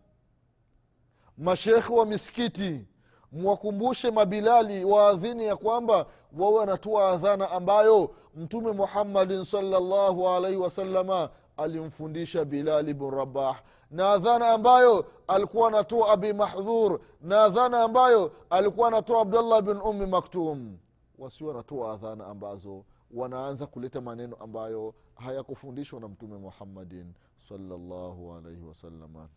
mashekhe 1.38 1.94
wa 1.94 2.06
misikiti 2.06 2.86
mwakumbushe 3.32 4.12
mabilali 4.12 4.86
waadhini 4.86 5.46
ya 5.46 5.56
kwamba 5.56 6.06
wawe 6.38 6.58
wanatoa 6.58 7.10
adhana 7.12 7.52
ambayo 7.52 8.16
mtume 8.36 8.72
muhammadin 8.72 9.44
salllahu 9.44 10.30
alaihi 10.30 10.58
wasalama 10.58 11.30
alimfundisha 11.58 12.46
bilali 12.46 12.94
bn 12.94 13.10
rabah. 13.12 13.62
Na 13.92 14.12
adhana 14.12 14.48
ambayo 14.50 15.06
alikuwa 15.28 15.68
anatoa 15.68 16.12
abi 16.12 16.34
mahdhur 16.34 17.00
na 17.22 17.44
adhana 17.44 17.82
ambayo 17.84 18.32
alikuwa 18.50 18.88
anatoa 18.88 19.22
abdullah 19.22 19.62
bin 19.62 19.78
ummi 19.78 20.06
maktum. 20.06 20.78
Wasio 21.18 21.48
wanatoa 21.48 21.94
adhana 21.94 22.26
ambazo 22.28 22.84
wanaanza 23.14 23.68
kuleta 23.68 24.02
maneno 24.02 24.36
ambayo 24.36 24.94
hayakufundishwa 25.16 26.00
na 26.00 26.08
mtume 26.08 26.38
muhammadin 26.38 27.14
salllahu 27.50 28.34
alaihi 28.34 28.62
wasalama 28.68 29.28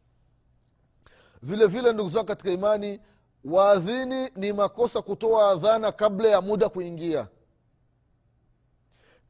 vile 1.43 1.67
vile 1.67 1.93
ndugu 1.93 2.09
zao 2.09 2.25
katika 2.25 2.51
imani 2.51 3.01
waadhini 3.45 4.31
ni 4.37 4.53
makosa 4.53 5.03
kutoa 5.03 5.51
adhana 5.51 5.93
kabla 5.93 6.29
ya 6.29 6.41
muda 6.41 6.69
kuingia. 6.69 7.29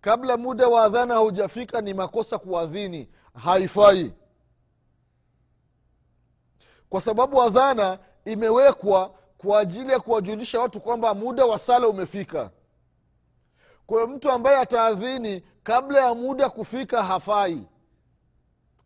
Kabla 0.01 0.37
muda 0.37 0.69
wa 0.69 0.85
adhana 0.85 1.15
haujafika 1.15 1.81
ni 1.81 1.95
makosa 1.95 2.39
kuadhini 2.39 3.09
haifai. 3.35 4.15
Kwa 6.91 7.01
sababu 7.01 7.43
adhana 7.43 7.99
imewekwa 8.25 9.15
kwa 9.39 9.61
ajili 9.61 9.93
ya 9.93 10.01
kuwajulisha 10.01 10.61
watu 10.61 10.81
kwamba 10.81 11.15
muda 11.15 11.45
wa 11.47 11.59
sala 11.59 11.89
umefika. 11.89 12.51
Kwa 13.87 14.07
mtu 14.07 14.31
ambaye 14.31 14.57
ataadhini 14.57 15.43
kabla 15.63 16.01
ya 16.07 16.15
muda 16.15 16.51
kufika 16.51 17.03
hafai. 17.03 17.67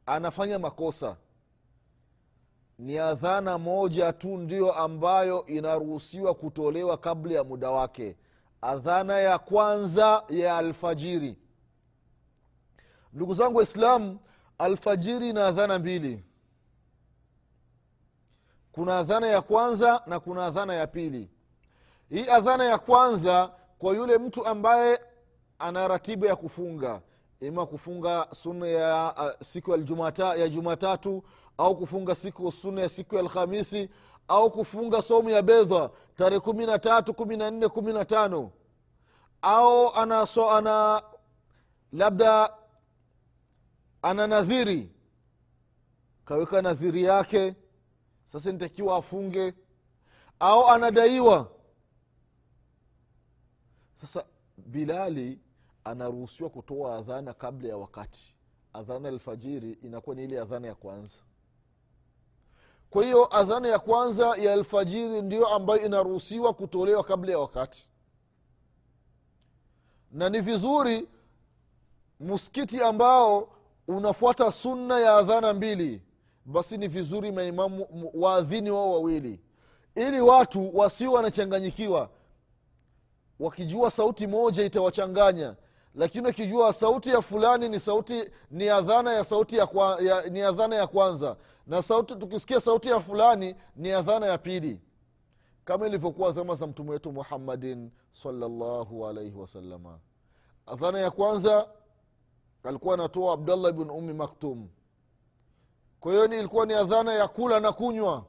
Anafanya 0.07 0.59
makosa 0.59 1.17
ni 2.79 2.99
adhana 2.99 3.59
moja 3.59 4.13
tu 4.13 4.37
ndio 4.37 4.73
ambayo 4.73 5.47
inaruhusiwa 5.47 6.35
kutolewa 6.35 6.97
kabla 6.99 7.35
ya 7.35 7.45
muda 7.45 7.71
wake. 7.71 8.17
Adhana 8.63 9.19
ya 9.19 9.39
kwanza 9.39 10.25
ya 10.29 10.57
alfajiri. 10.57 11.37
Ndugu 13.13 13.35
zangu 13.35 13.57
waislamu 13.57 14.19
alfajiri 14.59 15.33
na 15.33 15.47
adhana 15.47 15.79
mbili. 15.79 16.25
Kuna 18.73 18.99
adhana 18.99 19.27
ya 19.27 19.43
kwanza 19.43 20.03
na 20.07 20.21
kuna 20.21 20.47
adhana 20.47 20.75
ya 20.75 20.87
pili. 20.87 21.31
Hii 22.11 22.29
adhana 22.29 22.65
ya 22.65 22.79
kwanza 22.79 23.53
kwa 23.79 23.95
yule 23.95 24.19
mtu 24.19 24.47
ambaye 24.47 25.01
ana 25.59 25.89
ratiba 25.89 26.27
ya 26.29 26.37
kufunga 26.37 27.01
ima 27.41 27.67
kufunga 27.67 28.27
sunna 28.33 28.67
ya 28.67 29.15
uh, 29.19 29.47
siku 29.47 29.71
ya 30.37 30.49
jumatatu 30.49 31.23
au 31.59 31.77
kufunga 31.77 32.15
siku 32.15 32.53
sunna 32.53 32.81
ya 32.83 32.89
siku 32.89 33.15
ya 33.15 33.21
alhamisi 33.21 33.91
au 34.29 34.51
kufunga 34.51 35.03
somu 35.03 35.31
ya 35.31 35.43
bedha 35.43 35.91
tarehe 36.17 36.41
kumi 36.41 36.67
na 36.67 36.79
tatu 36.79 37.15
kumi 37.15 37.37
na 37.37 37.51
nne 37.51 37.69
kumi 37.69 37.93
na 37.93 38.05
tano. 38.05 38.53
Au 39.43 39.95
ana, 39.95 40.27
so, 40.27 40.51
ana 40.51 41.03
labda 41.93 42.55
ana 44.03 44.27
nadhiri 44.27 44.93
kaweka 46.25 46.63
nadhiri 46.63 47.03
yake 47.03 47.55
sasa 48.25 48.53
nitakiwa 48.53 48.97
afunge. 48.97 49.55
Au 50.41 50.69
anadaiwa 50.69 51.51
sasa 54.01 54.25
bilali 54.57 55.39
anaruhusiwa 55.85 56.51
kutoa 56.51 56.97
adhana 56.99 57.35
kabla 57.35 57.69
ya 57.69 57.77
wakati. 57.77 58.35
Adhana 58.73 59.09
alfajiri 59.09 59.73
inakuwa 59.73 60.17
ni 60.17 60.25
ile 60.25 60.41
adhana 60.41 60.69
ya 60.69 60.75
kwanza 60.75 61.19
kwa 62.91 63.05
hiyo 63.05 63.37
adhana 63.37 63.69
ya 63.69 63.79
kwanza 63.79 64.27
ya 64.37 64.53
alfajiri 64.53 65.23
ndiyo 65.23 65.49
ambayo 65.49 65.87
inaruhusiwa 65.87 66.55
kutolewa 66.55 67.05
kabla 67.05 67.33
ya 67.33 67.39
wakati. 67.39 67.89
Na 70.13 70.29
ni 70.29 70.41
vizuri 70.41 71.09
msikiti 72.21 72.83
ambao 72.83 73.49
unafuata 73.89 74.53
sunna 74.53 75.01
ya 75.01 75.17
adhana 75.17 75.55
mbili 75.55 76.03
basi 76.45 76.79
ni 76.79 76.89
vizuri 76.89 77.33
maimamu 77.33 78.11
waadhini 78.15 78.71
wao 78.71 78.93
wawili. 78.93 79.41
Ili 79.95 80.21
watu 80.21 80.77
wasio 80.79 81.13
wanachanganyikiwa 81.13 82.11
wakijua 83.41 83.91
sauti 83.91 84.27
moja 84.27 84.65
itawachanganya 84.65 85.57
lakini 85.99 86.29
ukijua 86.29 86.73
sauti 86.73 87.09
ya 87.11 87.23
fulani 87.23 87.69
ni 87.69 87.81
sauti 87.81 88.31
ni 88.51 88.69
adhana 88.69 89.13
ya 89.13 89.25
sauti 89.25 89.57
ya, 89.57 89.67
kwa, 89.67 90.01
ya 90.01 90.23
ni 90.31 90.43
adhana 90.43 90.77
ya 90.77 90.87
kwanza. 90.87 91.37
Na 91.67 91.83
sauti 91.83 92.17
tukisikia 92.17 92.61
sauti 92.61 92.89
ya 92.89 93.01
fulani 93.01 93.55
ni 93.77 93.93
adhana 93.93 94.27
ya 94.27 94.39
pili. 94.39 94.81
Kama 95.65 95.87
ilivyokuwa 95.87 96.33
zama 96.33 96.55
za 96.55 96.67
mtume 96.67 96.91
wetu 96.91 97.13
muhammadin 97.13 97.91
salllahu 98.13 99.07
alaihi 99.07 99.37
wasalama 99.37 99.99
adhana 100.67 101.01
ya 101.01 101.11
kwanza 101.11 101.69
alikuwa 102.65 102.95
anatoa 102.95 103.33
abdallah 103.35 103.73
bin 103.73 103.91
ummi 103.91 104.13
maktum. 104.13 104.69
Kwa 106.01 106.13
hiyo 106.13 106.25
ilikuwa 106.25 106.67
ni 106.67 106.75
adhana 106.75 107.13
ya 107.13 107.29
kula 107.29 107.61
na 107.61 107.73
kunywa. 107.73 108.25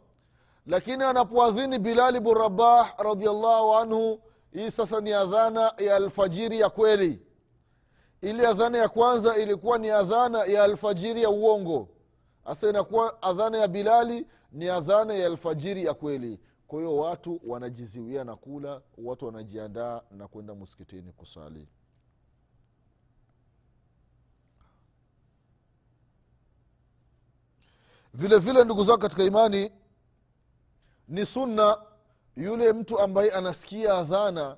Lakini 0.66 1.04
anapoadhini 1.04 1.80
bilali 1.80 2.20
bn 2.20 2.34
rabah 2.34 2.94
radiallahu 3.00 3.76
anhu 3.76 4.22
hii 4.54 4.72
sasa 4.72 5.02
ni 5.02 5.14
adhana 5.14 5.74
ya 5.78 5.96
alfajiri 5.96 6.60
ya 6.60 6.70
kweli 6.70 7.29
ile 8.22 8.48
adhana 8.48 8.78
ya 8.78 8.90
kwanza 8.90 9.38
ilikuwa 9.38 9.78
ni 9.78 9.90
adhana 9.90 10.44
ya 10.46 10.64
alfajiri 10.64 11.24
ya 11.24 11.30
uongo. 11.30 11.90
Hasa 12.46 12.70
inakuwa 12.70 13.22
adhana 13.22 13.58
ya 13.58 13.68
bilali 13.68 14.28
ni 14.52 14.70
adhana 14.70 15.14
ya 15.14 15.26
alfajiri 15.28 15.86
ya 15.86 15.94
kweli. 15.94 16.40
Kwa 16.68 16.80
hiyo 16.80 16.98
watu 16.98 17.42
wanajiziwia 17.48 18.24
na 18.24 18.36
kula 18.36 18.82
watu 18.98 19.26
wanajiandaa 19.26 20.02
na 20.12 20.28
kwenda 20.28 20.56
msikitini 20.56 21.12
kusali. 21.12 21.68
Vile 28.14 28.38
vile 28.38 28.64
ndugu 28.64 28.84
zao 28.84 28.98
katika 28.98 29.24
imani 29.24 29.72
ni 31.08 31.26
sunna 31.26 31.78
yule 32.36 32.74
mtu 32.74 33.00
ambaye 33.00 33.32
anasikia 33.32 33.94
adhana 33.94 34.58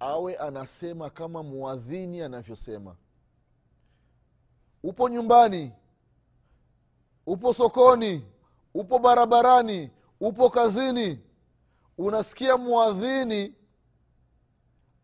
awe 0.00 0.36
anasema 0.36 1.10
kama 1.10 1.42
muadhini 1.42 2.22
anavyosema. 2.22 2.96
Upo 4.82 5.08
nyumbani 5.08 5.72
upo 7.26 7.52
sokoni 7.52 8.26
upo 8.74 8.98
barabarani 8.98 9.90
upo 10.20 10.50
kazini 10.50 11.20
unasikia 11.98 12.56
muadhini 12.56 13.54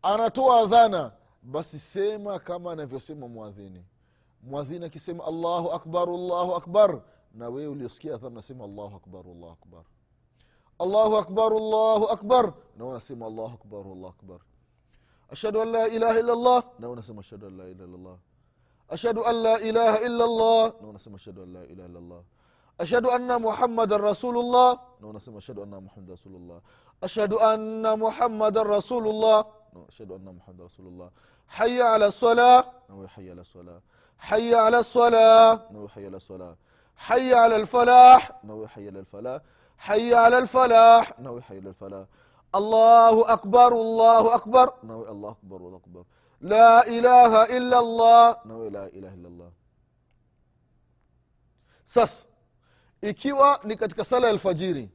anatoa 0.01 0.59
adhana 0.59 1.11
basi 1.43 1.79
sema 1.79 2.39
kama 2.39 2.71
anavyosema 2.71 3.27
mwadhini 3.27 3.85
mwadhini 4.43 4.85
akisema 4.85 5.25
allahu 5.25 5.71
akbar 5.71 6.09
allahu 6.09 6.55
akbar 6.55 7.01
na 7.33 7.49
wewe 7.49 7.67
uliosikia 7.67 8.15
adhana 8.15 8.35
nasema 8.35 8.63
allahu 8.63 8.95
akbar 8.95 9.25
allahu 9.27 9.51
akbar. 9.51 9.83
Allahu 10.79 11.17
akbar 11.17 11.53
allahu 11.53 12.07
akbar 12.09 12.45
na 12.77 12.83
wewe 12.83 12.89
unasema 12.91 13.25
allahu 13.25 13.53
akbar 13.53 13.79
allahu 13.79 14.07
akbar 14.07 14.39
ashhadu 15.33 15.61
an 15.61 15.67
la 15.71 15.83
ilaha 15.87 16.19
illa 16.19 16.33
llah 16.35 16.61
na 16.79 16.87
wewe 16.87 16.93
unasema 16.93 17.19
ashhadu 17.21 17.47
an 17.47 17.57
la 17.57 17.65
ilaha 17.67 17.85
illa 17.85 17.97
llah 17.97 18.17
ashhadu 18.89 19.21
an 19.29 19.35
la 19.45 19.55
ilaha 19.69 19.97
illa 20.07 20.25
llah 20.39 20.65
na 20.67 20.79
wewe 20.81 20.89
unasema 20.89 21.15
ashhadu 21.15 21.41
an 21.43 21.49
la 21.53 21.63
ilaha 21.65 21.89
illa 21.89 21.99
llah 22.09 22.21
ashhadu 22.79 23.07
anna 23.11 23.39
muhammadan 23.39 24.01
rasulullah 24.01 24.69
na 25.01 25.07
unasema 25.07 25.37
ashhadu 25.37 25.61
anna 25.63 25.79
muhammadan 25.81 26.15
rasulullah 26.15 26.59
ashhadu 27.01 27.35
anna 27.41 27.91
muhammadan 27.97 28.65
rasulullah 28.67 29.37
na 29.73 29.79
ashhadu 29.89 30.15
anna 30.15 30.31
muhammadan 30.37 30.65
rasulullah 30.69 31.09
haya 31.47 31.93
ala 31.93 32.11
sala 32.11 32.53
na 32.89 32.95
wewe 32.95 33.07
haya 33.15 33.31
ala 33.33 33.43
sala 33.43 33.75
haya 34.17 34.57
ala 34.65 34.83
sala 34.83 35.27
na 35.71 35.77
wewe 35.79 35.87
haya 35.95 36.07
ala 36.07 36.19
sala 36.19 36.49
haya 36.95 37.43
ala 37.43 37.57
lfalah 37.65 38.19
na 38.43 38.53
wewe 38.53 38.67
haya 38.67 38.89
ala 38.89 39.01
lfalah 39.01 39.41
haya 39.77 40.17
ala 40.25 40.39
lfalah 40.41 41.03
na 41.19 41.29
allahu 42.53 43.25
akbar 43.25 43.73
allahu 43.73 44.29
akbar. 44.29 44.73
Nawe 44.83 45.07
allahu 45.09 45.27
akbar 45.37 45.59
allahu 45.61 45.75
akbar. 45.75 46.03
La 46.41 46.85
ilaha 46.85 47.47
illa 47.47 47.81
llah 47.81 48.45
nawe 48.45 48.69
la 48.69 48.89
ilaha 48.89 49.15
illa 49.15 49.29
llah 49.29 49.51
sasa 51.83 52.27
ikiwa 53.01 53.59
ni 53.63 53.75
katika 53.75 54.03
sala 54.03 54.27
ya 54.27 54.33
alfajiri 54.33 54.91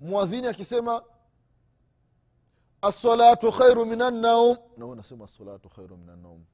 mwadhini 0.00 0.46
akisema 0.46 1.02
assalatu 2.82 3.52
khairu 3.52 3.86
min 3.86 4.02
annaum 4.02 4.56
nawe 4.76 4.96
nasema 4.96 5.24
assalatu 5.24 5.68
khairu 5.68 5.96
min 5.96 6.08
annaum 6.10 6.44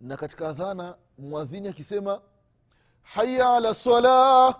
na 0.00 0.16
katika 0.16 0.48
adhana 0.48 0.96
mwadhini 1.18 1.68
akisema 1.68 2.22
haya 3.02 3.54
ala 3.56 3.74
sala 3.74 4.54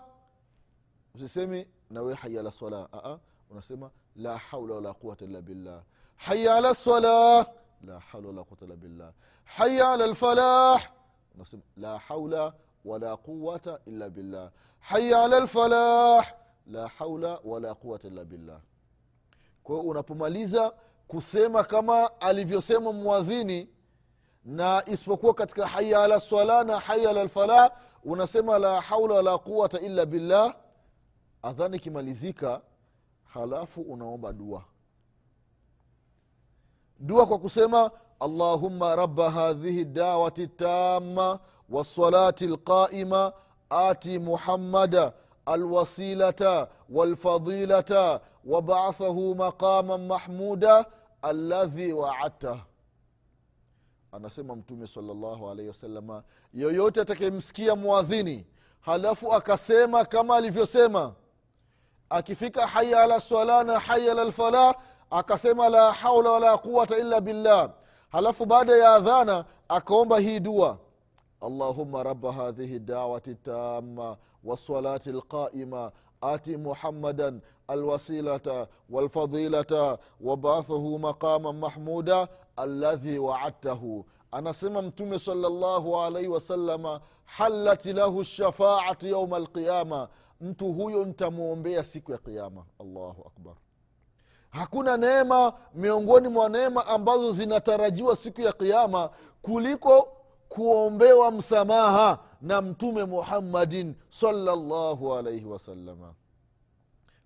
usisemi 1.14 1.66
na 1.90 2.03
we 2.03 2.14
haya 2.14 2.42
la 2.42 2.51
swala. 2.51 2.88
Aa, 2.92 3.18
unasema 3.51 3.90
la 4.16 4.38
haula 4.38 4.75
wala 4.75 4.94
quwata 4.94 5.25
illa 5.25 5.40
billah. 5.42 5.83
Haya 6.16 6.55
ala 6.55 6.75
sala 6.75 7.46
la 7.85 7.99
haula 8.01 8.29
wala 8.29 8.44
quwata 8.44 8.64
illa 8.64 8.77
billah. 8.77 9.12
Haya 9.44 9.92
ala 9.92 10.07
lfalah 10.07 10.83
unasema 11.35 11.62
la 11.77 11.99
haula 11.99 12.53
wala 12.85 13.16
quwata 13.16 13.79
illa 13.87 14.09
billah. 14.11 14.51
Haya 14.81 15.22
ala 15.25 15.40
lfalah 15.40 16.27
la 16.66 16.88
haula 16.88 17.38
wala 17.44 17.75
quwata 17.75 18.09
illa 18.09 18.25
billah. 18.25 18.61
Kwa 19.62 19.81
unapomaliza 19.81 20.72
kusema 21.09 21.64
kama 21.64 22.20
alivyosema 22.20 22.92
mwadhini 22.92 23.68
na 24.44 24.83
isipokuwa 24.87 25.35
katika 25.35 25.66
haya 25.66 26.03
ala 26.03 26.20
swala 26.20 26.64
na 26.64 26.79
haya 26.81 27.11
ala 27.11 27.25
lfalah 27.25 27.70
unasema 28.05 28.59
la 28.59 28.81
haula 28.81 29.14
wala 29.14 29.38
quwata 29.38 29.81
illa 29.81 30.07
billah 30.07 30.57
adhani 31.47 31.77
ikimalizika 31.77 32.61
halafu 33.25 33.81
unaomba 33.81 34.33
dua. 34.33 34.65
Dua 36.99 37.27
kwa 37.27 37.39
kusema 37.39 37.91
allahumma 38.21 38.97
raba 38.97 39.31
hadhihi 39.31 39.85
dawati 39.85 40.47
tama 40.47 41.39
wasalati 41.71 42.47
lqaima 42.47 43.33
ati 43.71 44.19
muhammada 44.19 45.13
alwasilata 45.47 46.69
walfadilata 46.91 48.21
wabaathahu 48.45 49.35
maqaman 49.35 50.07
mahmuda 50.07 50.87
alladhi 51.23 51.93
waadtah 51.93 52.65
anasema 54.13 54.57
mtume 54.57 54.87
salllahu 54.87 55.51
alaihi 55.51 55.69
wasalama 55.69 56.23
yoyote 56.55 57.01
atakayemsikia 57.01 57.77
mwadhini 57.77 58.47
halafu 58.81 59.33
akasema 59.33 60.05
kama 60.05 60.37
alivyosema 60.37 61.15
akifika 62.11 62.66
haya 62.66 63.03
ala 63.03 63.21
swala 63.21 63.64
na 63.64 63.79
haya 63.79 64.12
ala 64.12 64.25
lfalah 64.25 64.75
akasema 65.11 65.69
la 65.69 65.92
haula 65.92 66.31
wala 66.31 66.59
quwata 66.59 66.99
illa 66.99 67.21
billah. 67.21 67.71
Halafu 68.12 68.47
baada 68.47 68.77
ya 68.77 68.95
adhana 68.95 69.45
akaomba 69.69 70.19
hii 70.19 70.40
dua. 70.40 70.79
Allahuma 71.40 72.03
raba 72.03 72.33
hadhihi 72.33 72.79
dawati 72.79 73.35
tama 73.35 74.16
wasalati 74.45 75.12
lqaima 75.12 75.92
ati 76.21 76.57
muhammadan 76.57 77.40
alwasilata 77.69 78.66
walfadilata 78.90 79.99
wabathuhu 80.21 80.99
maqaman 80.99 81.57
mahmuda 81.59 82.29
aladhi 82.57 83.19
waadtahu. 83.19 84.07
Anasema 84.33 84.83
mtume 84.83 85.19
salllahu 85.19 86.01
alaihi 86.01 86.29
wasalama 86.29 87.01
halat 87.25 87.87
lahu 87.87 88.21
lshafaatu 88.21 89.09
yauma 89.09 89.37
alqiyama 89.37 90.09
mtu 90.40 90.72
huyo 90.72 91.05
ntamwombea 91.05 91.85
siku 91.85 92.12
ya 92.12 92.18
kiama 92.18 92.64
allahu 92.81 93.22
akbar. 93.27 93.55
Hakuna 94.51 94.96
neema 94.96 95.53
miongoni 95.75 96.29
mwa 96.29 96.49
neema 96.49 96.87
ambazo 96.87 97.33
zinatarajiwa 97.33 98.16
siku 98.16 98.40
ya 98.40 98.53
kiama 98.53 99.11
kuliko 99.42 100.09
kuombewa 100.49 101.31
msamaha 101.31 102.18
na 102.40 102.62
mtume 102.62 103.05
muhammadin 103.05 103.94
salllahu 104.11 105.14
alaihi 105.14 105.44
wasalama 105.44 106.14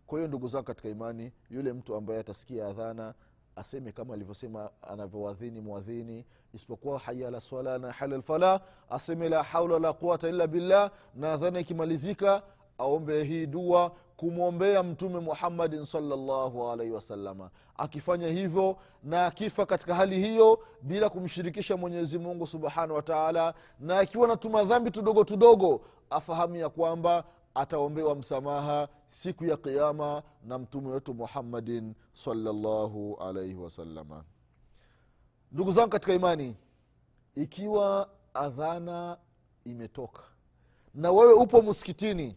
kwa 0.06 0.18
hiyo 0.18 0.28
ndugu 0.28 0.48
zangu 0.48 0.64
katika 0.64 0.88
imani 0.88 1.32
yule 1.50 1.72
mtu 1.72 1.94
ambaye 1.96 2.20
atasikia 2.20 2.66
adhana 2.66 3.14
aseme 3.56 3.92
kama 3.92 4.14
alivyosema 4.14 4.70
anavyowadhini 4.82 5.60
mwadhini 5.60 6.26
isipokuwa 6.54 6.98
haya 6.98 7.30
la 7.30 7.40
swala 7.40 7.78
na 7.78 7.92
hala 7.92 8.16
lfalah 8.16 8.60
aseme 8.90 9.28
la 9.28 9.42
haula 9.42 9.74
wala 9.74 9.92
quwata 9.92 10.28
illa 10.28 10.46
billah 10.46 10.90
na 11.14 11.32
adhana 11.32 11.60
ikimalizika 11.60 12.42
aombe 12.80 13.24
hii 13.24 13.46
dua 13.46 13.92
kumwombea 14.16 14.82
mtume 14.82 15.20
muhammadin 15.20 15.84
salllahu 15.84 16.68
alaihi 16.70 16.92
wasalama 16.92 17.50
akifanya 17.76 18.28
hivyo 18.28 18.76
na 19.02 19.26
akifa 19.26 19.66
katika 19.66 19.94
hali 19.94 20.20
hiyo 20.20 20.58
bila 20.82 21.10
kumshirikisha 21.10 21.76
mwenyezi 21.76 22.18
mungu 22.18 22.46
subhanahu 22.46 22.94
wa 22.94 23.02
taala 23.02 23.54
na 23.80 23.98
akiwa 23.98 24.28
natuma 24.28 24.64
dhambi 24.64 24.90
tudogo 24.90 25.24
tudogo 25.24 25.80
afahamu 26.10 26.56
ya 26.56 26.68
kwamba 26.68 27.24
ataombewa 27.54 28.14
msamaha 28.14 28.88
siku 29.08 29.44
ya 29.44 29.56
qiama 29.56 30.22
na 30.44 30.58
mtume 30.58 30.88
wetu 30.90 31.14
muhammadin 31.14 31.94
salllahu 32.14 33.16
alaihi 33.20 33.54
wasalama 33.54 34.24
ndugu 35.52 35.72
zangu 35.72 35.88
katika 35.90 36.14
imani 36.14 36.56
ikiwa 37.34 38.08
adhana 38.34 39.18
imetoka 39.64 40.22
na 40.94 41.12
wewe 41.12 41.32
upo 41.32 41.62
msikitini 41.62 42.36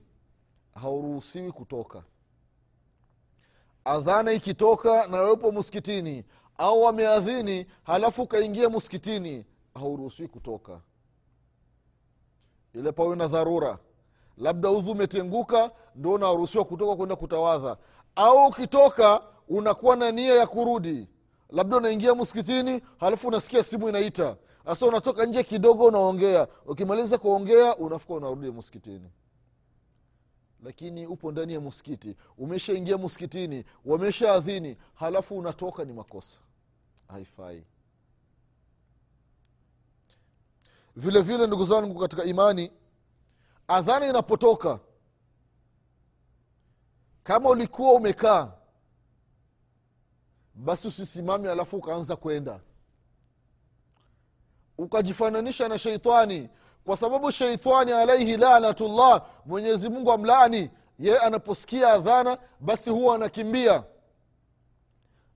hauruhusiwi 0.75 1.51
kutoka. 1.51 2.03
Adhana 3.85 4.31
ikitoka 4.31 5.07
na 5.07 5.17
wewe 5.21 5.51
msikitini 5.51 6.25
au 6.57 6.81
wameadhini 6.83 7.65
halafu 7.83 8.21
ukaingia 8.21 8.69
msikitini 8.69 9.45
hauruhusiwi 9.75 10.27
kutoka. 10.27 10.81
Ile 12.73 12.91
pawe 12.91 13.15
na 13.15 13.27
dharura. 13.27 13.77
Labda 14.37 14.69
udhu 14.71 14.91
umetenguka 14.91 15.71
ndo 15.95 16.11
unaruhusiwa 16.11 16.65
kutoka 16.65 16.95
kwenda 16.95 17.15
kutawadha. 17.15 17.77
Au 18.15 18.47
ukitoka 18.47 19.21
unakuwa 19.49 19.95
na 19.95 20.11
nia 20.11 20.35
ya 20.35 20.47
kurudi. 20.47 21.07
Labda 21.49 21.77
unaingia 21.77 22.15
msikitini 22.15 22.81
halafu 22.99 23.27
unasikia 23.27 23.63
simu 23.63 23.89
inaita. 23.89 24.35
Sasa 24.65 24.85
unatoka 24.87 25.25
nje 25.25 25.43
kidogo 25.43 25.85
unaongea. 25.85 26.47
Ukimaliza 26.65 27.17
kuongea 27.17 27.75
unafuka 27.77 28.13
unarudi 28.13 28.51
msikitini 28.51 29.09
lakini 30.63 31.05
upo 31.07 31.31
ndani 31.31 31.53
ya 31.53 31.61
msikiti. 31.61 32.15
Umeshaingia 32.37 32.97
msikitini 32.97 33.65
wameshaadhini 33.85 34.77
halafu 34.95 35.37
unatoka 35.37 35.85
ni 35.85 35.93
makosa. 35.93 36.39
Haifai. 37.07 37.63
Vile 40.95 41.21
vile 41.21 41.47
ndugu 41.47 41.63
zangu 41.65 41.99
katika 41.99 42.23
imani 42.23 42.71
adhana 43.67 44.07
inapotoka. 44.07 44.79
Kama 47.23 47.49
ulikuwa 47.49 47.93
umekaa 47.93 48.51
basi 50.55 50.87
usisimame 50.87 51.49
alafu 51.49 51.77
ukaanza 51.77 52.15
kwenda. 52.15 52.59
Ukajifananisha 54.77 55.67
na 55.69 55.77
sheitani 55.77 56.49
kwa 56.85 56.97
sababu 56.97 57.31
sheitani 57.31 57.91
alaihi 57.91 58.37
lanatullah 58.37 59.25
mwenyezi 59.45 59.89
mungu 59.89 60.11
amlaani. 60.11 60.69
Yeye 60.99 61.17
anaposikia 61.19 61.89
adhana 61.93 62.37
basi 62.59 62.89
huwa 62.89 63.15
anakimbia. 63.15 63.83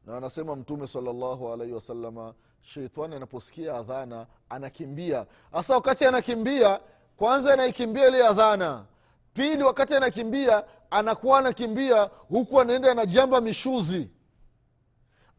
Na 0.05 0.17
anasema 0.17 0.55
mtume 0.55 0.87
salllahu 0.87 1.53
alaihi 1.53 1.73
wasalama 1.73 2.33
sheitani 2.61 3.15
anaposikia 3.15 3.73
adhana 3.75 4.27
anakimbia. 4.49 5.25
Hasa 5.51 5.73
wakati 5.73 6.05
anakimbia 6.05 6.79
kwanza 7.17 7.53
anaikimbia 7.53 8.07
ile 8.07 8.27
adhana. 8.27 8.85
Pili 9.33 9.63
wakati 9.63 9.95
anakimbia 9.95 10.63
anakuwa 10.91 11.39
anakimbia 11.39 12.03
huku 12.29 12.61
anaenda 12.61 12.91
anajamba 12.91 13.41
mishuzi. 13.41 14.09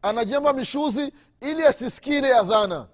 Anajamba 0.01 0.53
mishuzi 0.53 1.13
ili 1.41 1.63
asisikie 1.65 2.17
ile 2.17 2.35
adhana. 2.35 2.87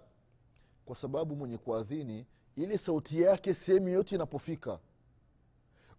Kwa 0.85 0.95
sababu 0.95 1.35
mwenye 1.35 1.57
kuadhini 1.57 2.25
ile 2.55 2.77
sauti 2.77 3.21
yake 3.21 3.53
sehemu 3.53 3.89
yote 3.89 4.15
inapofika. 4.15 4.79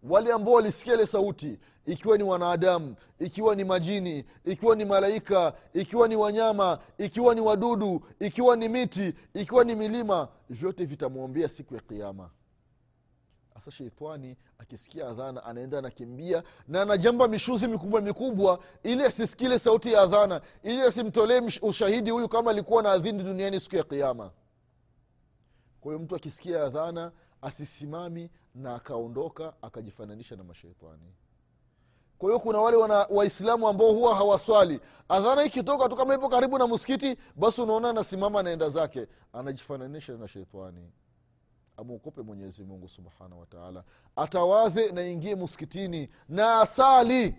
Wale 0.02 0.32
ambao 0.32 0.54
walisikia 0.54 0.94
ile 0.94 1.06
sauti 1.06 1.58
ikiwa 1.86 2.18
ni 2.18 2.24
wanadamu 2.24 2.96
ikiwa 3.18 3.54
ni 3.54 3.64
majini 3.64 4.24
ikiwa 4.44 4.76
ni 4.76 4.84
malaika 4.84 5.52
ikiwa 5.74 6.08
ni 6.08 6.16
wanyama 6.16 6.78
ikiwa 6.98 7.34
ni 7.34 7.40
wadudu 7.40 8.00
ikiwa 8.20 8.56
ni 8.56 8.68
miti 8.68 9.14
ikiwa 9.34 9.64
ni 9.64 9.74
milima 9.74 10.28
vyote 10.50 10.84
vitamwombea 10.84 11.48
siku 11.48 11.74
ya 11.74 11.80
kiama 11.80 12.30
hasa 13.54 13.70
sheitani 13.70 14.36
akisikia 14.58 15.08
adhana 15.08 15.44
anaenda 15.44 15.78
anakimbia 15.78 16.42
na 16.68 16.82
anajamba 16.82 17.28
mishuzi 17.28 17.68
mikubwa 17.68 18.00
mikubwa 18.00 18.58
ili 18.82 19.04
asisikile 19.04 19.58
sauti 19.58 19.92
ya 19.92 20.00
adhana 20.00 20.40
ili 20.62 20.80
asimtolee 20.80 21.40
ushahidi 21.62 22.10
huyu 22.10 22.28
kama 22.28 22.50
alikuwa 22.50 22.82
na 22.82 22.90
adhini 22.92 23.22
duniani 23.22 23.60
siku 23.60 23.76
ya 23.76 23.84
kiama 23.84 24.30
kwa 25.86 25.98
mtu 25.98 26.16
akisikia 26.16 26.62
adhana 26.64 27.12
asisimami 27.42 28.30
na 28.54 28.74
akaondoka 28.74 29.52
akajifananisha 29.62 30.36
na 30.36 30.44
masheitani 30.44 31.14
kwa 32.18 32.28
hiyo 32.28 32.40
kuna 32.40 32.60
wale 32.60 32.76
waislamu 33.10 33.68
ambao 33.68 33.92
huwa 33.92 34.14
hawaswali. 34.14 34.80
Adhana 35.08 35.44
ikitoka 35.44 35.88
tu 35.88 35.96
kama 35.96 36.14
ipo 36.14 36.28
karibu 36.28 36.58
na 36.58 36.66
msikiti 36.68 37.16
basi 37.36 37.60
unaona 37.60 37.90
anasimama 37.90 38.40
anaenda 38.40 38.68
zake 38.68 39.06
anajifananisha 39.32 40.12
na 40.12 40.28
sheitani 40.28 40.92
amuokope 41.76 42.22
mwenyezi 42.22 42.64
mungu 42.64 42.88
subhanahu 42.88 43.40
wataala 43.40 43.84
atawadhe 44.16 44.92
na 44.92 45.02
ingie 45.06 45.34
muskitini 45.34 46.08
na 46.28 46.60
asali. 46.60 47.36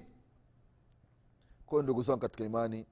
Kwayo 1.65 1.83
ndugu 1.83 2.01
zangu 2.01 2.19
katika 2.19 2.43
imani 2.43 2.85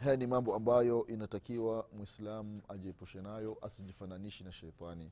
haya 0.00 0.16
ni 0.16 0.26
mambo 0.26 0.54
ambayo 0.54 1.06
inatakiwa 1.06 1.86
mwislamu 1.96 2.62
ajiepushe 2.68 3.20
nayo 3.22 3.58
asijifananishi 3.62 4.44
na 4.44 4.52
sheitani. 4.52 5.10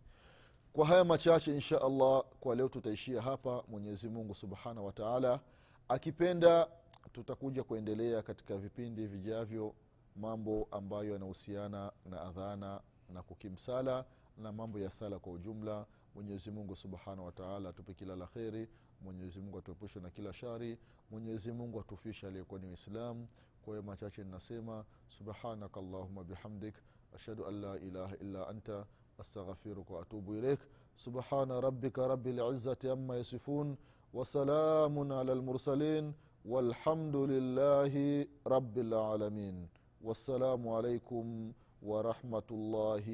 Kwa 0.72 0.86
haya 0.86 1.04
machache 1.04 1.54
insha 1.54 1.82
allah 1.82 2.24
kwa 2.40 2.54
leo 2.56 2.68
tutaishia 2.68 3.22
hapa. 3.22 3.64
Mwenyezi 3.68 4.08
mungu 4.08 4.34
subhanahu 4.34 4.86
wataala 4.86 5.40
akipenda 5.88 6.68
tutakuja 7.12 7.64
kuendelea 7.64 8.22
katika 8.22 8.56
vipindi 8.56 9.06
vijavyo 9.06 9.74
mambo 10.16 10.68
ambayo 10.70 11.12
yanahusiana 11.12 11.92
na 12.10 12.20
adhana 12.20 12.80
na 13.14 13.22
kukimsala 13.22 14.04
na 14.38 14.52
mambo 14.52 14.78
ya 14.78 14.90
sala 14.90 15.18
kwa 15.18 15.32
ujumla. 15.32 15.86
Mwenyezi 16.14 16.50
mungu 16.50 16.76
subhanahu 16.76 17.26
wataala 17.26 17.68
atupe 17.68 17.94
kila 17.94 18.16
la 18.16 18.26
kheri. 18.26 18.68
Mwenyezi 19.02 19.40
mungu 19.40 19.58
atuepushe 19.58 20.00
na 20.00 20.10
kila 20.10 20.32
shari. 20.32 20.78
Mwenyezi 21.10 21.52
mungu 21.52 21.80
atufishe 21.80 22.26
aliyekuwa 22.26 22.60
ni 22.60 22.66
waislamu 22.66 23.28
kwa 23.64 23.72
hiyo 23.74 23.82
machache 23.82 24.24
ninasema 24.24 24.84
subhanaka 25.08 25.80
allahuma 25.80 26.24
bihamdik 26.24 26.74
ashhadu 27.14 27.46
an 27.46 27.60
la 27.60 27.76
ilaha 27.78 28.16
illa 28.16 28.48
anta 28.48 28.86
astaghfiruka 29.18 29.94
waatubu 29.94 30.34
ilaik 30.34 30.60
subhana 30.94 31.60
rabika 31.60 32.08
rabi 32.08 32.32
lizati 32.32 32.88
ama 32.88 33.16
yasifun 33.16 33.76
wasalamun 34.12 35.12
ala 35.12 35.34
lmursalin 35.34 36.12
والحمد 36.48 37.16
لله 37.16 37.94
رب 38.46 38.78
العالمين 38.78 39.68
والسلام 40.04 40.68
عليكم 40.68 41.52
ورحمة 41.82 42.48
الله 42.50 43.06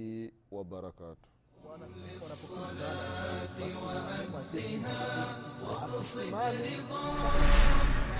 وبركاته 0.50 1.28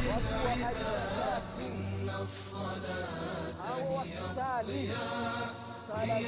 للعباد 0.05 1.43
إن 1.61 2.11
الصلاة 2.23 3.55
هي 3.77 4.19
الضياء 4.63 5.55
هي 5.95 6.25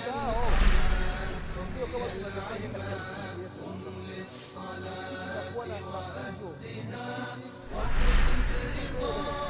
العباد 2.75 3.51
قم 3.62 3.83
للصلاة 4.09 5.57
وأهدها 5.57 7.37
وقصد 7.75 8.51
رضاها 8.77 9.45